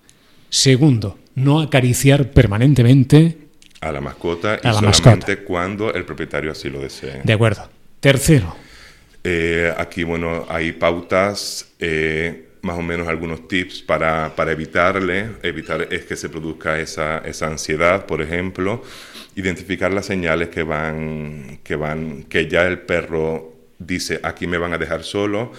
Segundo, 0.49 1.19
no 1.35 1.59
acariciar 1.61 2.31
permanentemente. 2.31 3.48
A 3.81 3.91
la 3.91 4.01
mascota 4.01 4.59
y 4.61 4.67
A 4.67 4.73
la 4.73 4.93
solamente 4.93 5.37
cuando 5.43 5.93
el 5.93 6.05
propietario 6.05 6.51
así 6.51 6.69
lo 6.69 6.79
desee. 6.81 7.21
De 7.23 7.33
acuerdo. 7.33 7.69
Tercero, 7.99 8.55
Eh, 9.23 9.73
aquí, 9.77 10.03
bueno, 10.03 10.45
hay 10.47 10.71
pautas, 10.71 11.73
eh, 11.79 12.45
más 12.61 12.77
o 12.77 12.81
menos 12.81 13.07
algunos 13.07 13.47
tips 13.47 13.81
para, 13.81 14.33
para 14.35 14.51
evitarle, 14.51 15.31
evitar 15.43 15.87
es 15.91 16.05
que 16.05 16.15
se 16.15 16.29
produzca 16.29 16.79
esa, 16.79 17.19
esa 17.19 17.47
ansiedad, 17.47 18.05
por 18.05 18.21
ejemplo, 18.21 18.81
identificar 19.35 19.91
las 19.91 20.05
señales 20.05 20.49
que 20.49 20.63
van, 20.63 21.59
que 21.63 21.75
van, 21.75 22.23
que 22.23 22.47
ya 22.47 22.65
el 22.65 22.79
perro 22.79 23.53
dice, 23.77 24.19
aquí 24.23 24.47
me 24.47 24.57
van 24.57 24.73
a 24.73 24.77
dejar 24.77 25.03
solo, 25.03 25.51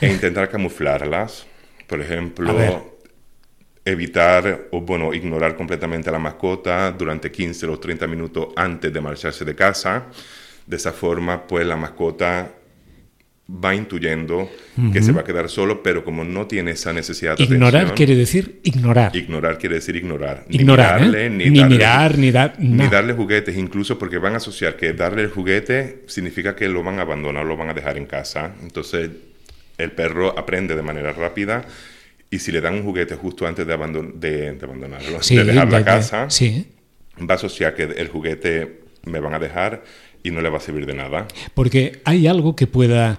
e 0.00 0.08
intentar 0.08 0.48
camuflarlas. 0.48 1.46
Por 1.86 2.00
ejemplo, 2.00 2.99
evitar 3.90 4.68
o, 4.70 4.80
bueno, 4.80 5.12
ignorar 5.14 5.56
completamente 5.56 6.08
a 6.08 6.12
la 6.12 6.18
mascota 6.18 6.90
durante 6.92 7.30
15 7.30 7.66
o 7.66 7.78
30 7.78 8.06
minutos 8.06 8.48
antes 8.56 8.92
de 8.92 9.00
marcharse 9.00 9.44
de 9.44 9.54
casa. 9.54 10.06
De 10.66 10.76
esa 10.76 10.92
forma, 10.92 11.46
pues 11.46 11.66
la 11.66 11.76
mascota 11.76 12.52
va 13.52 13.74
intuyendo 13.74 14.48
que 14.92 15.02
se 15.02 15.10
va 15.10 15.22
a 15.22 15.24
quedar 15.24 15.48
solo, 15.48 15.82
pero 15.82 16.04
como 16.04 16.22
no 16.22 16.46
tiene 16.46 16.70
esa 16.70 16.92
necesidad 16.92 17.36
de 17.36 17.42
ignorar 17.42 17.74
atención, 17.74 17.96
quiere 17.96 18.14
decir 18.14 18.60
ignorar. 18.62 19.16
ignorar 19.16 19.58
quiere 19.58 19.74
decir 19.74 19.96
ignorar. 19.96 20.44
Ignorar, 20.48 21.02
¿eh? 21.16 21.28
Ni 21.28 21.46
darle- 21.50 21.68
mirar, 21.68 22.16
ni 22.16 22.30
dar 22.30 22.54
ni 22.60 22.86
darle 22.86 23.12
juguetes, 23.12 23.56
incluso 23.56 23.98
porque 23.98 24.18
van 24.18 24.34
a 24.34 24.36
asociar 24.36 24.76
que 24.76 24.92
darle 24.92 25.22
el 25.22 25.30
juguete 25.30 26.04
significa 26.06 26.54
que 26.54 26.68
lo 26.68 26.84
van 26.84 27.00
a 27.00 27.02
abandonar, 27.02 27.44
lo 27.44 27.56
van 27.56 27.70
a 27.70 27.74
dejar 27.74 27.98
en 27.98 28.06
casa. 28.06 28.52
Entonces, 28.62 29.10
el 29.78 29.90
perro 29.90 30.38
aprende 30.38 30.76
de 30.76 30.82
manera 30.82 31.12
rápida 31.12 31.64
y 32.30 32.38
si 32.38 32.52
le 32.52 32.60
dan 32.60 32.74
un 32.74 32.84
juguete 32.84 33.16
justo 33.16 33.46
antes 33.46 33.66
de, 33.66 33.74
abandon- 33.76 34.14
de, 34.14 34.52
de 34.52 34.64
abandonarlo, 34.64 35.22
Sí, 35.22 35.36
de 35.36 35.44
dejar 35.44 35.66
de- 35.68 35.72
la 35.78 35.84
casa, 35.84 36.30
sí. 36.30 36.68
va 37.18 37.34
a 37.34 37.36
asociar 37.36 37.74
que 37.74 37.82
el 37.84 38.08
juguete 38.08 38.80
me 39.04 39.18
van 39.20 39.34
a 39.34 39.38
dejar 39.38 39.82
y 40.22 40.30
no 40.30 40.40
le 40.40 40.48
va 40.48 40.58
a 40.58 40.60
servir 40.60 40.86
de 40.86 40.94
nada. 40.94 41.26
Porque 41.54 42.00
hay 42.04 42.26
algo 42.26 42.54
que 42.54 42.66
pueda, 42.66 43.18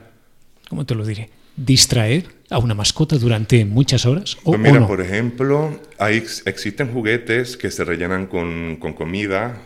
¿cómo 0.70 0.86
te 0.86 0.96
lo 0.96 1.06
diré? 1.06 1.30
Distraer 1.58 2.26
a 2.50 2.58
una 2.60 2.74
mascota 2.74 3.18
durante 3.18 3.66
muchas 3.66 4.06
horas 4.06 4.38
o, 4.44 4.52
Pues 4.52 4.60
o 4.60 4.64
mira, 4.64 4.80
no. 4.80 4.88
por 4.88 5.02
ejemplo, 5.02 5.80
hay, 6.00 6.18
ex- 6.18 6.44
existen 6.46 6.92
juguetes 6.94 7.58
que 7.58 7.70
se 7.72 7.84
rellenan 7.84 8.28
con, 8.28 8.78
con 8.78 8.94
comida. 8.94 9.62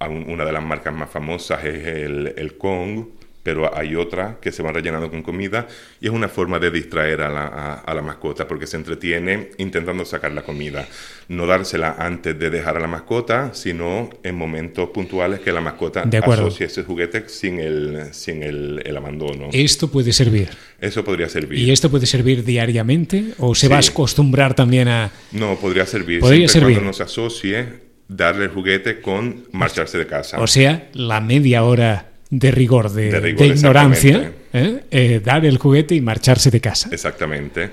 Una 0.00 0.44
de 0.44 0.52
las 0.52 0.64
marcas 0.64 0.92
más 0.92 1.10
famosas 1.10 1.64
es 1.64 1.86
el, 1.86 2.34
el 2.36 2.56
Kong, 2.58 3.06
pero 3.42 3.76
hay 3.76 3.96
otra 3.96 4.38
que 4.40 4.52
se 4.52 4.62
van 4.62 4.74
rellenando 4.74 5.10
con 5.10 5.22
comida 5.22 5.66
y 6.00 6.06
es 6.06 6.12
una 6.12 6.28
forma 6.28 6.58
de 6.60 6.70
distraer 6.70 7.22
a 7.22 7.28
la, 7.28 7.46
a- 7.46 7.74
a 7.80 7.94
la 7.94 8.02
mascota 8.02 8.46
porque 8.46 8.66
se 8.66 8.76
entretiene 8.76 9.50
intentando 9.58 10.04
sacar 10.04 10.32
la 10.32 10.42
comida. 10.42 10.86
No 11.28 11.46
dársela 11.46 11.96
antes 11.98 12.38
de 12.38 12.50
dejar 12.50 12.76
a 12.76 12.80
la 12.80 12.86
mascota, 12.88 13.50
sino 13.54 14.10
en 14.22 14.34
momentos 14.36 14.90
puntuales 14.90 15.40
que 15.40 15.50
la 15.52 15.60
mascota 15.60 16.02
De 16.04 16.18
asocie 16.18 16.66
ese 16.66 16.84
juguete 16.84 17.28
sin 17.28 17.58
el, 17.58 18.12
sin 18.12 18.42
el, 18.42 18.82
el 18.84 18.96
abandono. 18.96 19.48
Esto 19.52 19.88
puede 19.90 20.12
servir. 20.12 20.50
Eso 20.80 21.02
podría 21.04 21.28
servir. 21.28 21.58
¿Y 21.58 21.70
esto 21.72 21.90
puede 21.90 22.06
servir 22.06 22.44
diariamente 22.44 23.32
o 23.38 23.54
se 23.54 23.62
Sí. 23.66 23.68
va 23.72 23.76
a 23.76 23.80
acostumbrar 23.80 24.54
también 24.54 24.88
a... 24.88 25.10
No, 25.32 25.56
podría 25.56 25.86
servir. 25.86 26.20
Podría 26.20 26.46
siempre 26.48 26.60
servir. 26.60 26.76
cuando 26.76 26.88
no 26.90 26.92
se 26.92 27.02
asocie 27.02 27.66
darle 28.08 28.44
el 28.44 28.50
juguete 28.50 29.00
con 29.00 29.46
marcharse 29.52 29.96
de 29.98 30.06
casa. 30.06 30.38
O 30.40 30.46
sea, 30.46 30.88
la 30.92 31.20
media 31.20 31.64
hora 31.64 32.11
de 32.32 32.50
rigor, 32.50 32.90
de, 32.90 33.10
De 33.10 33.20
rigor, 33.20 33.46
de 33.46 33.54
ignorancia. 33.54 34.32
¿eh? 34.54 34.80
Eh, 34.90 35.20
dar 35.22 35.44
el 35.44 35.58
juguete 35.58 35.94
y 35.94 36.00
marcharse 36.00 36.50
de 36.50 36.62
casa. 36.62 36.88
Exactamente. 36.90 37.70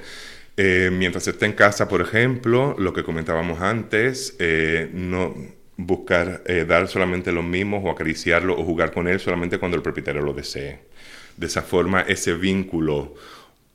Eh, 0.57 0.89
mientras 0.91 1.25
esté 1.29 1.45
en 1.45 1.53
casa, 1.53 1.87
por 1.87 2.01
ejemplo, 2.01 2.75
lo 2.77 2.91
que 2.91 3.03
comentábamos 3.03 3.61
antes, 3.61 4.35
eh, 4.37 4.89
no 4.93 5.33
buscar 5.77 6.43
dar 6.67 6.89
solamente 6.89 7.31
los 7.31 7.45
mismos 7.45 7.81
o 7.85 7.89
acariciarlo 7.89 8.59
o 8.59 8.65
jugar 8.65 8.91
con 8.91 9.07
él 9.07 9.21
solamente 9.21 9.59
cuando 9.59 9.77
el 9.77 9.81
propietario 9.81 10.21
lo 10.21 10.33
desee. 10.33 10.79
De 11.37 11.47
esa 11.47 11.61
forma, 11.61 12.01
ese 12.01 12.33
vínculo 12.33 13.15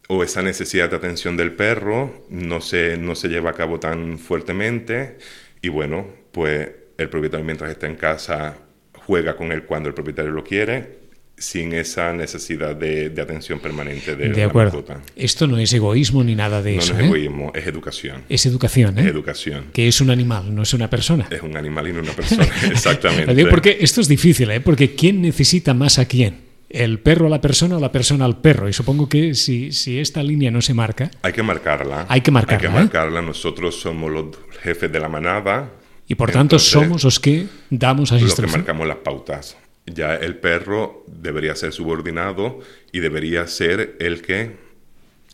o 0.09 0.23
esa 0.23 0.43
necesidad 0.43 0.91
de 0.91 0.97
atención 0.97 1.35
del 1.39 1.53
perro 1.53 2.27
no 2.29 2.61
se, 2.61 2.99
no 2.99 3.15
se 3.15 3.29
lleva 3.29 3.49
a 3.49 3.55
cabo 3.55 3.81
tan 3.81 4.19
fuertemente 4.19 5.17
y 5.63 5.71
bueno, 5.71 6.07
pues 6.31 6.69
el 6.99 7.09
propietario 7.09 7.47
mientras 7.47 7.71
está 7.71 7.87
en 7.87 7.97
casa 7.97 8.59
juega 9.07 9.37
con 9.37 9.53
él 9.53 9.65
cuando 9.65 9.89
el 9.89 9.95
propietario 9.95 10.31
lo 10.33 10.45
quiere 10.45 11.05
sin 11.37 11.73
esa 11.73 12.13
necesidad 12.13 12.77
de, 12.77 13.11
de 13.11 13.21
atención 13.21 13.59
permanente 13.59 14.15
de, 14.15 14.29
De 14.29 14.37
la 14.43 14.47
acuerdo. 14.47 14.79
mascota. 14.79 15.01
Esto 15.17 15.49
no 15.49 15.59
es 15.59 15.73
egoísmo 15.73 16.23
ni 16.23 16.37
nada 16.37 16.63
de 16.63 16.77
No, 16.77 16.79
eso. 16.81 16.93
no 16.93 16.99
es 17.01 17.05
¿eh? 17.05 17.07
egoísmo, 17.09 17.53
es 17.57 17.67
educación. 17.67 18.23
Es 18.29 18.47
educación, 18.47 18.99
¿eh? 18.99 19.03
Es 19.03 19.07
educación. 19.09 19.65
que 19.73 19.89
es 19.89 20.01
un 20.01 20.11
animal, 20.11 20.55
no 20.55 20.63
es 20.63 20.73
una 20.75 20.89
persona. 20.89 21.27
Es 21.31 21.43
un 21.43 21.57
animal 21.57 21.89
y 21.89 21.93
no 21.93 22.01
una 22.01 22.13
persona. 22.13 22.45
Exactamente. 22.71 23.47
Porque 23.47 23.79
esto 23.81 24.01
es 24.01 24.07
difícil, 24.07 24.49
¿eh? 24.53 24.61
Porque 24.61 24.95
¿quién 24.95 25.23
necesita 25.23 25.75
más 25.75 25.99
a 25.99 26.05
quién? 26.07 26.45
¿El 26.71 27.01
perro 27.01 27.27
a 27.27 27.31
la 27.31 27.41
persona 27.41 27.77
o 27.79 27.81
la 27.81 27.91
persona 27.91 28.25
al 28.25 28.41
perro? 28.41 28.69
Y 28.69 28.73
supongo 28.73 29.09
que 29.09 29.35
si, 29.35 29.73
si 29.73 29.99
esta 29.99 30.23
línea 30.23 30.53
no 30.53 30.63
se 30.63 30.73
marca, 30.73 31.11
Hay 31.23 31.33
que 31.33 31.43
marcarla. 31.43 32.07
Hay 32.09 32.21
que 32.21 32.31
marcarla, 32.31 32.57
Hay 32.69 32.73
que 32.75 32.79
¿eh? 32.79 32.81
marcarla. 32.85 33.23
Nosotros 33.23 33.75
somos 33.81 34.11
los 34.13 34.27
jefes 34.63 34.91
de 34.91 35.01
la 35.01 35.09
manada. 35.09 35.69
Y 36.07 36.15
por 36.15 36.31
tanto 36.31 36.57
Entonces, 36.57 36.71
somos 36.71 37.05
los 37.05 37.19
que 37.21 37.47
damos 37.71 38.11
las 38.13 38.21
los 38.23 38.35
que 38.35 38.47
marcamos 38.47 38.87
las 38.87 38.99
pautas. 38.99 39.57
Ya 39.87 40.15
el 40.17 40.37
perro 40.37 41.05
debería 41.07 41.55
ser 41.57 41.73
subordinado 41.73 42.61
y 42.93 43.01
debería 43.01 43.47
ser 43.47 43.97
el 44.01 44.23
que 44.23 44.57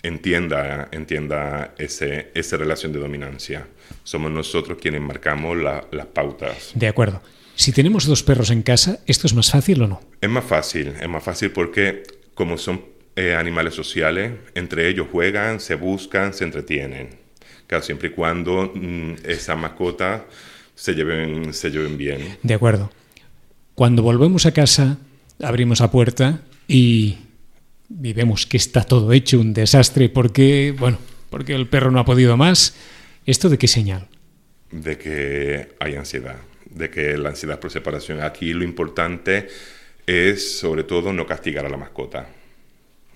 entienda, 0.03 0.89
entienda 0.93 1.75
ese, 1.79 2.31
esa 2.35 2.57
relación 2.57 2.93
de 2.93 2.99
dominancia. 2.99 3.67
Somos 4.05 4.31
nosotros 4.31 4.79
quienes 4.81 5.01
marcamos 5.01 5.57
la- 5.57 5.85
las 5.93 6.07
pautas. 6.07 6.73
De 6.75 6.89
acuerdo. 6.89 7.23
Si 7.55 7.73
tenemos 7.73 8.07
dos 8.07 8.23
perros 8.23 8.51
en 8.51 8.63
casa, 8.63 9.01
¿esto 9.07 9.27
es 9.27 9.35
más 9.35 9.51
fácil 9.51 9.83
o 9.83 9.87
no? 9.87 10.01
Es 10.21 10.31
más 10.31 10.45
fácil, 10.45 10.95
es 11.01 11.09
más 11.09 11.23
fácil 11.23 11.51
porque 11.51 12.03
como 12.35 12.57
son 12.57 12.83
eh, 13.17 13.35
animales 13.35 13.75
sociales, 13.75 14.33
entre 14.55 14.89
ellos 14.89 15.09
juegan, 15.13 15.61
se 15.61 15.75
buscan, 15.75 16.33
se 16.33 16.45
entretienen. 16.45 17.11
Claro, 17.67 17.85
siempre 17.85 18.09
y 18.09 18.13
cuando 18.13 18.73
mm, 18.75 19.17
esa 19.25 19.57
mascota 19.57 20.25
se 20.75 20.95
lleven, 20.95 21.53
se 21.55 21.71
lleven 21.71 21.97
bien. 21.97 22.39
De 22.43 22.55
acuerdo. 22.55 22.91
Cuando 23.75 24.03
volvemos 24.03 24.47
a 24.47 24.53
casa, 24.53 24.99
abrimos 25.43 25.81
la 25.81 25.91
puerta 25.91 26.43
y, 26.69 27.17
y 27.89 28.13
vemos 28.13 28.47
que 28.47 28.57
está 28.57 28.85
todo 28.85 29.13
hecho 29.13 29.41
un 29.41 29.55
desastre 29.55 30.09
porque, 30.09 30.75
bueno, 30.79 30.99
porque 31.31 31.55
el 31.55 31.69
perro 31.69 31.91
no 31.91 32.01
ha 32.01 32.05
podido 32.05 32.37
más. 32.37 32.75
¿Esto 33.27 33.49
de 33.49 33.59
qué 33.59 33.69
señal? 33.69 34.09
de 34.71 34.99
que 34.99 35.69
hay 35.79 35.97
ansiedad, 35.97 36.37
de 36.67 36.91
que 36.91 37.17
la 37.19 37.31
ansiedad 37.31 37.59
por 37.59 37.71
separación. 37.71 38.21
Aquí 38.21 38.53
lo 38.53 38.65
importante 38.65 39.49
es 40.07 40.59
sobre 40.59 40.85
todo 40.85 41.13
no 41.13 41.27
castigar 41.27 41.67
a 41.67 41.69
la 41.69 41.77
mascota, 41.77 42.29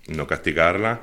no 0.08 0.26
castigarla 0.26 1.00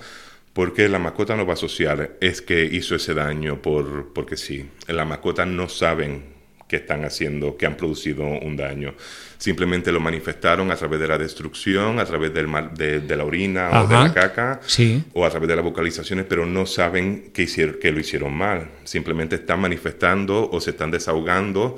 porque 0.53 0.89
la 0.89 0.99
mascota 0.99 1.35
no 1.35 1.45
va 1.45 1.51
a 1.51 1.53
asociar 1.53 2.17
es 2.19 2.41
que 2.41 2.65
hizo 2.65 2.95
ese 2.95 3.13
daño 3.13 3.61
por, 3.61 4.11
porque 4.13 4.35
sí. 4.35 4.69
Las 4.87 5.07
mascotas 5.07 5.47
no 5.47 5.69
saben 5.69 6.30
que 6.71 6.77
están 6.77 7.03
haciendo, 7.03 7.57
que 7.57 7.65
han 7.65 7.75
producido 7.75 8.23
un 8.23 8.55
daño. 8.55 8.93
Simplemente 9.37 9.91
lo 9.91 9.99
manifestaron 9.99 10.71
a 10.71 10.77
través 10.77 11.01
de 11.01 11.07
la 11.09 11.17
destrucción, 11.17 11.99
a 11.99 12.05
través 12.05 12.33
del 12.33 12.47
mal- 12.47 12.73
de, 12.73 13.01
de 13.01 13.15
la 13.17 13.25
orina 13.25 13.67
o 13.81 13.87
de 13.87 13.95
Ajá. 13.95 14.07
la 14.07 14.13
caca 14.13 14.61
Sí. 14.65 15.03
o 15.13 15.25
a 15.25 15.29
través 15.29 15.49
de 15.49 15.55
las 15.57 15.65
vocalizaciones, 15.65 16.25
pero 16.29 16.45
no 16.45 16.65
saben 16.65 17.31
que, 17.33 17.41
hicieron, 17.43 17.75
que 17.81 17.91
lo 17.91 17.99
hicieron 17.99 18.33
mal. 18.33 18.69
Simplemente 18.85 19.35
están 19.35 19.59
manifestando 19.59 20.49
o 20.49 20.61
se 20.61 20.69
están 20.69 20.91
desahogando 20.91 21.75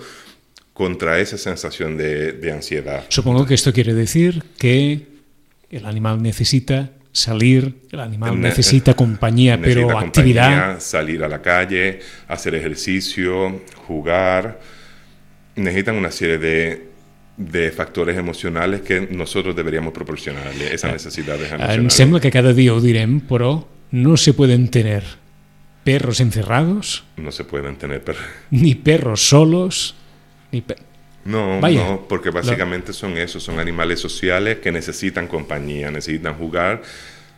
contra 0.73 1.19
esa 1.19 1.39
sensación 1.39 1.97
de, 1.97 2.33
de 2.33 2.51
ansiedad. 2.51 3.05
Supongo 3.09 3.47
que 3.47 3.55
esto 3.55 3.73
quiere 3.73 3.95
decir 3.95 4.43
que 4.59 5.07
el 5.71 5.85
animal 5.87 6.21
necesita 6.21 6.91
salir, 7.11 7.75
el 7.91 7.99
animal 7.99 8.39
Ne- 8.39 8.49
necesita 8.49 8.93
compañía, 8.95 9.59
pero 9.61 9.81
Necesita 9.87 9.99
actividad. 10.05 10.49
compañía, 10.49 10.79
salir 10.79 11.23
a 11.23 11.27
la 11.29 11.41
calle, 11.41 11.99
hacer 12.27 12.53
ejercicio, 12.55 13.61
jugar. 13.87 14.59
Necesitan 15.55 15.95
una 15.95 16.09
serie 16.11 16.37
de, 16.39 16.87
de 17.37 17.71
factores 17.71 18.17
emocionales 18.17 18.81
que 18.81 19.07
nosotros 19.11 19.55
deberíamos 19.55 19.93
proporcionarle, 19.93 20.73
esas 20.73 20.93
necesidades 20.93 21.49
Em 21.51 21.55
emocionales. 21.55 21.93
sembla 21.93 22.19
que 22.19 22.31
cada 22.31 22.53
dia 22.53 22.73
ho 22.73 22.81
direm, 22.81 23.19
però 23.21 23.65
no 23.91 24.17
se 24.17 24.33
pueden 24.33 24.69
tener 24.69 25.03
perros 25.83 26.19
encerrados, 26.21 27.03
No 27.17 27.31
se 27.31 27.43
pueden 27.43 27.75
tener 27.75 28.01
per- 28.03 28.15
ni 28.51 28.73
perros 28.75 29.27
solos, 29.27 29.95
ni 30.51 30.61
pe- 30.61 30.77
No, 31.25 31.59
Vaya. 31.61 31.85
no, 31.87 32.07
porque 32.07 32.31
básicamente 32.31 32.91
son 32.91 33.17
eso, 33.17 33.39
son 33.39 33.59
animales 33.59 33.99
sociales 33.99 34.57
que 34.57 34.71
necesitan 34.71 35.27
compañía, 35.27 35.89
necesitan 35.91 36.33
jugar, 36.35 36.81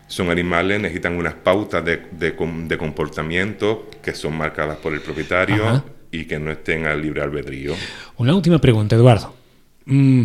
son 0.07 0.29
animales, 0.29 0.79
necesitan 0.79 1.15
unas 1.17 1.33
pautas 1.33 1.83
de, 1.83 1.97
de 2.11 2.31
de 2.67 2.77
comportamiento 2.77 3.89
que 4.01 4.13
son 4.13 4.37
marcadas 4.37 4.77
por 4.77 4.93
el 4.93 5.01
propietario 5.01 5.67
Ajá. 5.67 5.83
Y 6.21 6.25
que 6.25 6.39
no 6.39 6.51
estén 6.51 6.85
al 6.85 7.01
libre 7.01 7.21
albedrío. 7.21 7.73
Una 8.17 8.35
última 8.35 8.59
pregunta, 8.59 8.95
Eduardo. 8.95 9.35
Mm, 9.85 10.23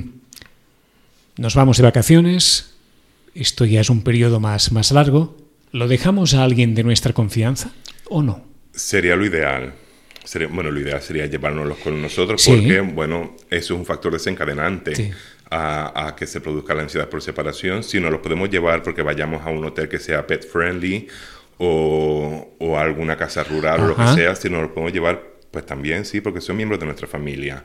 nos 1.38 1.54
vamos 1.54 1.76
de 1.78 1.82
vacaciones, 1.82 2.74
esto 3.34 3.64
ya 3.64 3.80
es 3.80 3.90
un 3.90 4.02
periodo 4.02 4.40
más, 4.40 4.72
más 4.72 4.90
largo. 4.92 5.36
¿Lo 5.72 5.88
dejamos 5.88 6.34
a 6.34 6.42
alguien 6.44 6.74
de 6.74 6.82
nuestra 6.84 7.12
confianza 7.12 7.70
o 8.08 8.22
no? 8.22 8.44
Sería 8.72 9.16
lo 9.16 9.24
ideal. 9.24 9.72
Sería- 10.24 10.48
bueno, 10.48 10.70
lo 10.70 10.80
ideal 10.80 11.00
sería 11.00 11.26
llevárnoslos 11.26 11.78
con 11.78 12.00
nosotros 12.00 12.42
Sí. 12.42 12.50
porque, 12.52 12.80
bueno, 12.80 13.36
eso 13.50 13.74
es 13.74 13.78
un 13.80 13.86
factor 13.86 14.12
desencadenante 14.12 14.94
Sí. 14.94 15.10
a, 15.50 16.06
a 16.08 16.16
que 16.16 16.26
se 16.26 16.40
produzca 16.40 16.74
la 16.74 16.82
ansiedad 16.82 17.08
por 17.08 17.22
separación. 17.22 17.82
Si 17.82 17.98
no 18.00 18.10
los 18.10 18.20
podemos 18.20 18.50
llevar 18.50 18.82
porque 18.82 19.02
vayamos 19.02 19.44
a 19.46 19.50
un 19.50 19.64
hotel 19.64 19.88
que 19.88 19.98
sea 19.98 20.26
pet 20.26 20.46
friendly 20.46 21.08
o, 21.58 22.54
o 22.58 22.76
a 22.78 22.82
alguna 22.82 23.16
casa 23.16 23.44
rural 23.44 23.80
o 23.80 23.86
lo 23.88 23.96
que 23.96 24.06
sea, 24.14 24.34
si 24.34 24.48
no 24.50 24.60
los 24.60 24.70
podemos 24.70 24.92
llevar, 24.92 25.22
pues 25.50 25.66
también 25.66 26.04
sí, 26.04 26.20
porque 26.20 26.40
son 26.40 26.56
miembros 26.56 26.80
de 26.80 26.86
nuestra 26.86 27.06
familia. 27.08 27.64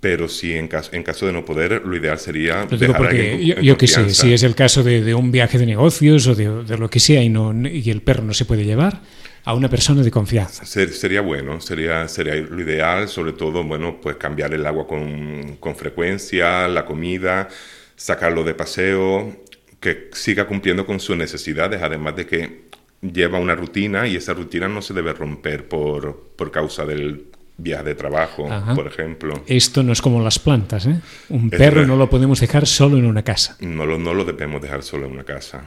Pero 0.00 0.28
sí, 0.28 0.52
en 0.54 0.68
caso, 0.68 0.90
en 0.92 1.02
caso 1.02 1.26
de 1.26 1.32
no 1.32 1.44
poder, 1.44 1.82
lo 1.84 1.96
ideal 1.96 2.18
sería 2.18 2.66
Lo 2.70 2.76
digo 2.76 2.92
dejar 2.92 2.96
a 2.96 2.98
porque 2.98 3.44
yo, 3.44 3.60
yo 3.60 3.76
que 3.78 3.86
sé, 3.86 4.10
si 4.10 4.32
es 4.32 4.42
el 4.42 4.54
caso 4.54 4.82
de, 4.82 5.02
de 5.02 5.14
un 5.14 5.32
viaje 5.32 5.58
de 5.58 5.66
negocios 5.66 6.26
o 6.26 6.34
de, 6.34 6.64
de 6.64 6.76
lo 6.78 6.88
que 6.90 7.00
sea 7.00 7.22
y, 7.22 7.28
no, 7.30 7.52
y 7.66 7.90
el 7.90 8.02
perro 8.02 8.22
no 8.22 8.34
se 8.34 8.44
puede 8.44 8.64
llevar, 8.64 9.02
a 9.44 9.54
una 9.54 9.68
persona 9.70 10.02
de 10.02 10.10
confianza. 10.10 10.66
Ser- 10.66 10.92
sería 10.92 11.20
bueno, 11.22 11.60
sería, 11.60 12.06
sería 12.08 12.34
lo 12.36 12.60
ideal, 12.60 13.08
sobre 13.08 13.32
todo, 13.32 13.64
bueno, 13.64 14.00
pues 14.00 14.16
cambiar 14.16 14.52
el 14.54 14.66
agua 14.66 14.86
con, 14.86 15.56
con 15.56 15.76
frecuencia, 15.76 16.68
la 16.68 16.84
comida, 16.84 17.48
sacarlo 17.96 18.44
de 18.44 18.54
paseo, 18.54 19.44
que 19.80 20.10
siga 20.12 20.46
cumpliendo 20.46 20.84
con 20.86 21.00
sus 21.00 21.16
necesidades, 21.16 21.80
además 21.82 22.16
de 22.16 22.26
que 22.26 22.66
lleva 23.00 23.38
una 23.38 23.54
rutina 23.54 24.06
y 24.06 24.16
esa 24.16 24.34
rutina 24.34 24.68
no 24.68 24.82
se 24.82 24.94
debe 24.94 25.12
romper 25.12 25.68
por, 25.68 26.16
por 26.36 26.50
causa 26.50 26.84
del 26.84 27.26
viaje 27.58 27.84
de 27.84 27.94
trabajo, 27.94 28.50
Ajá. 28.50 28.74
por 28.74 28.86
ejemplo. 28.86 29.42
Esto 29.46 29.82
no 29.82 29.92
es 29.92 30.02
como 30.02 30.22
las 30.22 30.38
plantas, 30.38 30.86
¿eh? 30.86 31.00
Un 31.30 31.48
Es 31.52 31.58
perro 31.58 31.86
no 31.86 31.96
lo 31.96 32.10
podemos 32.10 32.40
dejar 32.40 32.66
solo 32.66 32.98
en 32.98 33.06
una 33.06 33.22
casa. 33.22 33.56
No 33.60 33.86
lo, 33.86 33.98
no 33.98 34.12
lo 34.14 34.24
debemos 34.24 34.60
dejar 34.60 34.82
solo 34.82 35.06
en 35.06 35.12
una 35.12 35.24
casa. 35.24 35.64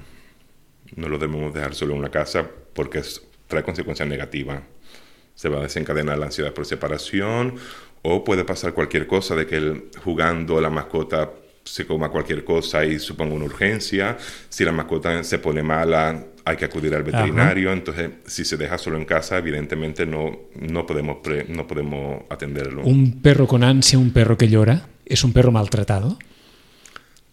No 0.96 1.08
lo 1.08 1.18
debemos 1.18 1.54
dejar 1.54 1.74
solo 1.76 1.94
en 1.94 2.00
una 2.00 2.10
casa 2.10 2.46
porque 2.74 3.00
es- 3.00 3.22
trae 3.48 3.64
consecuencias 3.64 4.08
negativas. 4.08 4.62
Se 5.36 5.50
va 5.50 5.60
a 5.60 5.64
desencadenar 5.64 6.18
la 6.18 6.28
ansiedad 6.28 6.54
por 6.54 6.66
separación 6.66 7.56
o 8.02 8.24
puede 8.24 8.44
pasar 8.46 8.74
cualquier 8.74 9.08
cosa 9.08 9.36
de 9.36 9.48
que 9.48 9.56
el- 9.58 9.84
jugando 10.04 10.60
la 10.62 10.70
mascota 10.70 11.32
se 11.64 11.86
coma 11.86 12.10
cualquier 12.10 12.44
cosa 12.44 12.86
y 12.86 13.00
suponga 13.00 13.36
una 13.36 13.46
urgencia. 13.46 14.18
Si 14.50 14.64
la 14.64 14.72
mascota 14.72 15.24
se 15.24 15.40
pone 15.40 15.62
mala, 15.64 16.24
hay 16.50 16.58
que 16.58 16.66
acudir 16.66 16.94
al 16.96 17.04
veterinario. 17.04 17.72
Entonces, 17.72 18.10
si 18.26 18.44
se 18.46 18.58
deja 18.58 18.78
solo 18.78 18.98
en 18.98 19.06
casa, 19.06 19.38
evidentemente 19.38 20.06
no, 20.06 20.38
no, 20.60 20.86
podemos, 20.86 21.18
pre- 21.24 21.46
no 21.48 21.68
podemos 21.68 22.24
atenderlo. 22.30 22.84
Un 22.84 23.22
perro 23.22 23.48
con 23.48 23.64
ansia, 23.64 23.98
un 24.00 24.12
perro 24.12 24.38
que 24.38 24.48
llora, 24.48 24.88
¿es 25.06 25.24
un 25.24 25.32
perro 25.34 25.52
maltratado? 25.52 26.18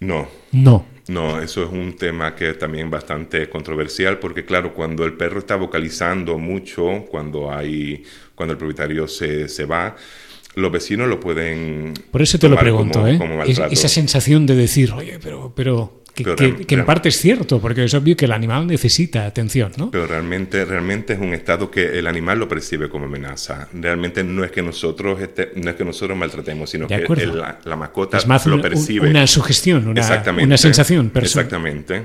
No, 0.00 0.28
No. 0.52 0.85
No, 1.08 1.40
eso 1.40 1.62
es 1.62 1.70
un 1.70 1.94
tema 1.96 2.35
que 2.35 2.54
también 2.54 2.90
bastante 2.90 3.49
controversial 3.49 4.18
porque 4.18 4.44
claro, 4.44 4.75
cuando 4.75 5.04
el 5.04 5.12
perro 5.12 5.38
está 5.38 5.54
vocalizando 5.54 6.37
mucho, 6.37 7.04
cuando 7.08 7.52
hay, 7.52 8.02
cuando 8.35 8.54
el 8.54 8.58
propietario 8.58 9.06
se, 9.06 9.49
se 9.49 9.66
va, 9.66 9.94
los 10.56 10.73
vecinos 10.73 11.06
lo 11.06 11.20
pueden 11.20 11.94
Por 12.11 12.23
eso 12.23 12.40
te 12.40 12.49
lo 12.49 12.56
pregunto, 12.58 12.99
como- 12.99 13.06
¿eh? 13.12 13.18
como 13.18 13.37
maltrato. 13.37 13.73
esa 13.73 13.87
sensación 13.88 14.46
de 14.46 14.56
decir, 14.56 14.90
oye, 14.90 15.20
pero, 15.23 15.52
pero 15.54 16.02
que, 16.16 16.25
Pero 16.25 16.35
que- 16.37 16.44
real- 16.44 16.56
que 16.66 16.75
en 16.75 16.78
real- 16.78 16.87
parte 16.87 17.11
es 17.11 17.16
cierto, 17.20 17.61
porque 17.61 17.85
es 17.85 17.92
obvio 17.94 18.16
que 18.16 18.25
el 18.25 18.32
animal 18.32 18.66
necesita 18.66 19.26
atención, 19.26 19.70
¿no? 19.76 19.90
Pero 19.90 20.06
realmente, 20.06 20.64
realmente 20.64 21.12
es 21.12 21.18
un 21.20 21.35
estado 21.35 21.70
que 21.70 21.99
el 21.99 22.06
animal 22.06 22.38
lo 22.38 22.49
percibe 22.49 22.88
como 22.88 23.04
amenaza. 23.04 23.69
Realmente 23.73 24.25
no 24.25 24.43
es 24.43 24.50
que 24.50 24.62
nosotros 24.62 25.21
este- 25.21 25.52
no 25.56 25.71
es 25.71 25.76
que 25.76 25.84
nosotros 25.84 26.17
maltratemos, 26.17 26.71
sino 26.71 26.88
que 26.88 26.95
el- 26.95 27.36
la, 27.38 27.58
la 27.62 27.76
mascota 27.76 28.17
es 28.17 28.26
más 28.26 28.47
lo 28.47 28.54
una, 28.54 28.62
percibe. 28.62 29.08
una 29.10 29.26
sugestión, 29.26 29.86
una, 29.86 30.23
una 30.43 30.56
sensación. 30.56 31.12
Exactamente. 31.14 32.02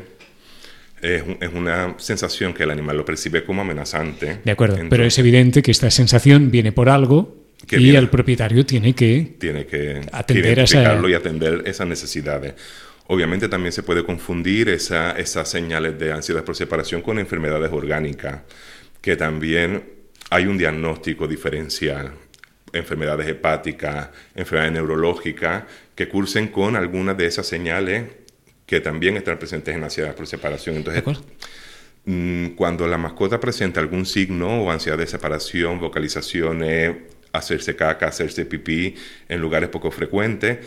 Es, 1.02 1.24
un- 1.24 1.58
una 1.58 1.96
sensación 1.98 2.54
que 2.54 2.64
el 2.64 2.70
animal 2.72 2.98
lo 2.98 3.06
percibe 3.06 3.44
como 3.44 3.62
amenazante. 3.62 4.40
De 4.44 4.52
acuerdo, 4.52 4.76
pero 4.76 4.84
Entonces, 4.86 5.14
es 5.14 5.20
evidente 5.20 5.62
que 5.64 5.72
esta 5.72 5.90
sensación 5.90 6.52
viene 6.52 6.72
por 6.74 6.90
algo 6.90 7.38
y 7.70 7.78
viene- 7.78 7.98
el 7.98 8.10
propietario 8.10 8.66
tiene 8.66 8.94
que... 8.94 9.36
tiene 9.40 9.66
que 9.66 10.02
Atender 10.12 10.60
a 10.60 10.64
esa- 10.64 11.02
y 11.10 11.14
atender 11.14 11.64
esas 11.66 11.88
necesidades. 11.88 12.54
Obviamente 13.14 13.50
también 13.50 13.74
se 13.74 13.84
puede 13.84 14.06
confundir 14.06 14.70
esa- 14.70 15.12
esas 15.12 15.50
señales 15.50 16.00
de 16.00 16.14
ansiedad 16.14 16.46
por 16.46 16.56
separación 16.56 17.02
con 17.02 17.20
enfermedades 17.20 17.70
orgánicas, 17.74 18.44
que 19.02 19.18
también 19.18 19.84
hay 20.30 20.46
un 20.46 20.58
diagnóstico 20.58 21.28
diferencial. 21.28 22.14
Enfermedades 22.72 23.28
hepáticas, 23.28 24.12
enfermedades 24.34 24.72
neurológicas, 24.76 25.64
que 25.94 26.08
cursen 26.08 26.48
con 26.48 26.78
algunas 26.78 27.18
de 27.18 27.26
esas 27.26 27.46
señales 27.46 28.06
que 28.66 28.80
también 28.80 29.18
están 29.18 29.38
presentes 29.38 29.76
en 29.76 29.84
ansiedad 29.84 30.16
por 30.16 30.26
separación. 30.26 30.76
¿De 30.82 30.98
Entonces? 30.98 31.22
Mm, 32.06 32.46
Cuando 32.56 32.88
la 32.88 32.98
mascota 32.98 33.42
presenta 33.42 33.82
algún 33.82 34.06
signo 34.06 34.64
o 34.64 34.72
ansiedad 34.72 34.98
de 34.98 35.06
separación, 35.06 35.82
vocalizaciones, 35.82 36.96
hacerse 37.34 37.76
caca, 37.76 38.08
hacerse 38.08 38.46
pipí 38.46 38.96
en 39.28 39.42
lugares 39.42 39.68
poco 39.70 39.92
frecuentes, 39.92 40.60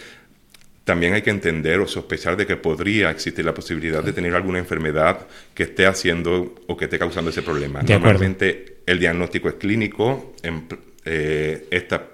también 0.85 1.15
hay 1.15 1.23
que 1.23 1.31
entender 1.31 1.81
o 1.81 1.87
sospechar 1.89 2.37
de 2.37 2.47
que 2.47 2.57
podría 2.57 3.11
existir 3.11 3.45
la 3.45 3.55
posibilidad 3.55 4.05
de 4.05 4.13
tener 4.13 4.35
alguna 4.35 4.59
enfermedad 4.59 5.27
que 5.55 5.63
esté 5.63 5.87
haciendo 5.87 6.55
o 6.67 6.77
que 6.77 6.85
esté 6.85 6.99
causando 6.99 7.31
ese 7.31 7.43
problema. 7.43 7.81
De 7.81 7.95
acuerdo. 7.95 8.13
Normalmente 8.21 8.77
el 8.87 8.99
diagnóstico 8.99 9.49
es 9.49 9.55
clínico, 9.55 10.35
en- 10.43 10.67
eh, 11.07 11.67
esta- 11.71 12.07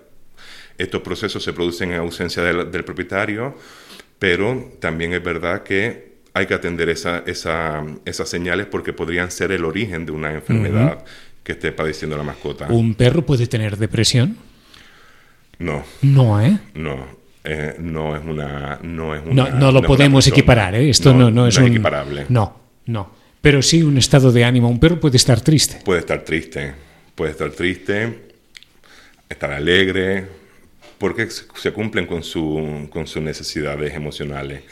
estos 0.78 1.02
procesos 1.02 1.42
se 1.42 1.52
producen 1.52 1.90
en 1.92 1.98
ausencia 1.98 2.42
del, 2.44 2.70
del 2.70 2.84
propietario, 2.84 3.56
pero 4.20 4.72
también 4.78 5.12
es 5.14 5.22
verdad 5.22 5.62
que 5.64 6.10
hay 6.32 6.46
que 6.46 6.54
atender 6.54 6.88
esa- 6.90 7.24
esa- 7.26 7.84
esas 8.04 8.28
señales 8.28 8.66
porque 8.66 8.92
podrían 8.92 9.30
ser 9.32 9.50
el 9.50 9.64
origen 9.64 10.06
de 10.06 10.12
una 10.12 10.32
enfermedad 10.32 11.04
que 11.42 11.52
esté 11.52 11.72
padeciendo 11.72 12.16
la 12.16 12.22
mascota. 12.22 12.66
¿Un 12.68 12.94
perro 12.94 13.26
puede 13.26 13.46
tener 13.48 13.76
depresión? 13.78 14.36
No, 15.58 15.84
No, 16.02 16.40
¿eh? 16.40 16.58
no. 16.74 17.18
Eh, 17.44 17.76
no 17.78 18.16
es 18.16 18.22
una 18.24 18.78
no 18.82 19.14
es 19.14 19.24
No, 19.24 19.30
una- 19.32 19.50
no 19.50 19.58
no 19.58 19.72
lo 19.72 19.82
podemos 19.82 20.26
equiparar, 20.26 20.74
¿eh? 20.74 20.90
Esto 20.90 21.14
no, 21.14 21.30
no 21.30 21.46
es 21.46 21.56
un... 21.58 21.66
equiparable. 21.68 22.26
No, 22.28 22.56
no. 22.86 23.10
Pero 23.40 23.62
sí 23.62 23.82
un 23.82 23.96
estado 23.96 24.30
de 24.32 24.44
ánimo. 24.44 24.68
Un 24.68 24.78
perro 24.78 25.00
puede 25.00 25.16
estar 25.16 25.40
triste. 25.40 25.78
Puede 25.84 26.00
estar 26.00 26.22
triste, 26.24 26.74
puede 27.14 27.30
estar 27.32 27.50
triste, 27.50 28.18
estar 29.28 29.50
alegre, 29.50 30.26
porque 30.98 31.28
se 31.30 31.72
cumplen 31.72 32.06
con, 32.06 32.22
su, 32.22 32.88
con 32.90 33.06
sus 33.06 33.22
necesidades 33.22 33.94
emocionales. 33.94 34.62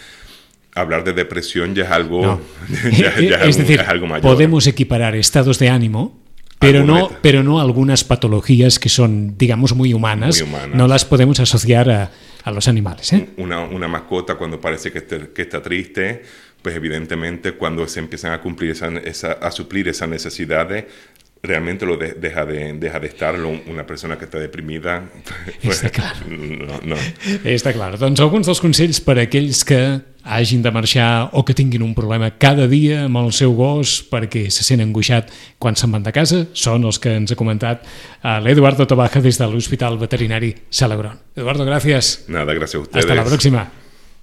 Hablar 0.74 1.02
de 1.02 1.14
depresión 1.14 1.74
ya 1.74 1.85
es 1.85 1.90
algo, 1.90 2.22
No. 2.22 2.40
ya- 2.90 3.18
ya 3.18 3.37
es 3.37 3.40
algo- 3.40 3.46
decir, 3.59 3.81
es 3.81 3.88
algo 3.88 4.07
mayor. 4.07 4.22
podemos 4.22 4.66
equiparar 4.66 5.14
estados 5.16 5.59
de 5.59 5.70
ánimo, 5.70 6.20
pero 6.58 6.80
Algún 6.80 6.94
no, 6.94 7.10
pero 7.22 7.42
no 7.42 7.60
algunas 7.60 8.02
patologías 8.04 8.78
que 8.78 8.88
son, 8.88 9.36
digamos, 9.38 9.74
muy 9.74 9.94
humanas. 9.94 10.40
Muy 10.40 10.48
humanas. 10.48 10.76
No 10.76 10.88
las 10.88 11.04
podemos 11.04 11.38
asociar 11.40 11.90
a, 11.90 12.10
a 12.42 12.50
los 12.50 12.66
animales. 12.68 13.12
¿eh? 13.12 13.28
Una, 13.36 13.60
una 13.60 13.86
mascota 13.88 14.34
cuando 14.34 14.60
parece 14.60 14.90
que, 14.90 14.98
esté- 15.06 15.32
que 15.32 15.42
está 15.42 15.62
triste, 15.62 16.22
pues 16.62 16.74
evidentemente 16.74 17.52
cuando 17.52 17.86
se 17.86 18.00
empiezan 18.00 18.32
a 18.32 18.40
cumplir 18.40 18.72
esa, 18.72 18.88
esa- 19.04 19.32
a 19.40 19.50
suplir 19.52 19.86
esas 19.88 20.08
necesidades, 20.08 20.86
realmente 21.42 21.86
lo 21.86 21.96
de- 21.96 22.14
deja, 22.14 22.44
de, 22.44 22.72
deja 22.72 22.98
de 22.98 23.06
estarlo. 23.06 23.48
Una 23.68 23.86
persona 23.86 24.18
que 24.18 24.24
está 24.24 24.38
deprimida, 24.40 25.04
pues, 25.62 25.84
Està 25.84 25.90
clar. 25.90 26.16
no, 26.26 26.80
no. 26.82 26.96
Està 27.44 27.72
clar. 27.72 27.94
Doncs 27.98 28.18
alguns 28.20 28.46
dels 28.50 28.58
consells 28.60 28.98
per 29.00 29.20
a 29.20 29.28
aquells 29.28 29.62
que 29.64 30.00
hagin 30.28 30.62
de 30.62 30.70
marxar 30.70 31.30
o 31.32 31.44
que 31.44 31.56
tinguin 31.56 31.82
un 31.82 31.94
problema 31.96 32.30
cada 32.36 32.68
dia 32.68 33.06
amb 33.06 33.20
el 33.22 33.32
seu 33.32 33.56
gos 33.56 33.98
perquè 34.12 34.46
se 34.52 34.66
sent 34.66 34.84
angoixat 34.84 35.32
quan 35.58 35.76
se'n 35.78 35.96
van 35.96 36.04
de 36.04 36.12
casa 36.12 36.44
són 36.52 36.84
els 36.84 37.00
que 37.00 37.16
ens 37.16 37.32
ha 37.32 37.40
comentat 37.40 37.82
eh, 37.84 38.38
l'Eduardo 38.44 38.86
Tobaja 38.86 39.24
des 39.24 39.40
de 39.40 39.48
l'Hospital 39.48 39.98
Veterinari 39.98 40.54
Salagron. 40.70 41.18
Eduardo, 41.34 41.64
gràcies. 41.64 42.24
Nada, 42.28 42.52
gracias 42.54 42.80
a 42.80 42.84
ustedes. 42.84 43.04
Hasta 43.04 43.14
la 43.14 43.24
próxima. 43.24 43.68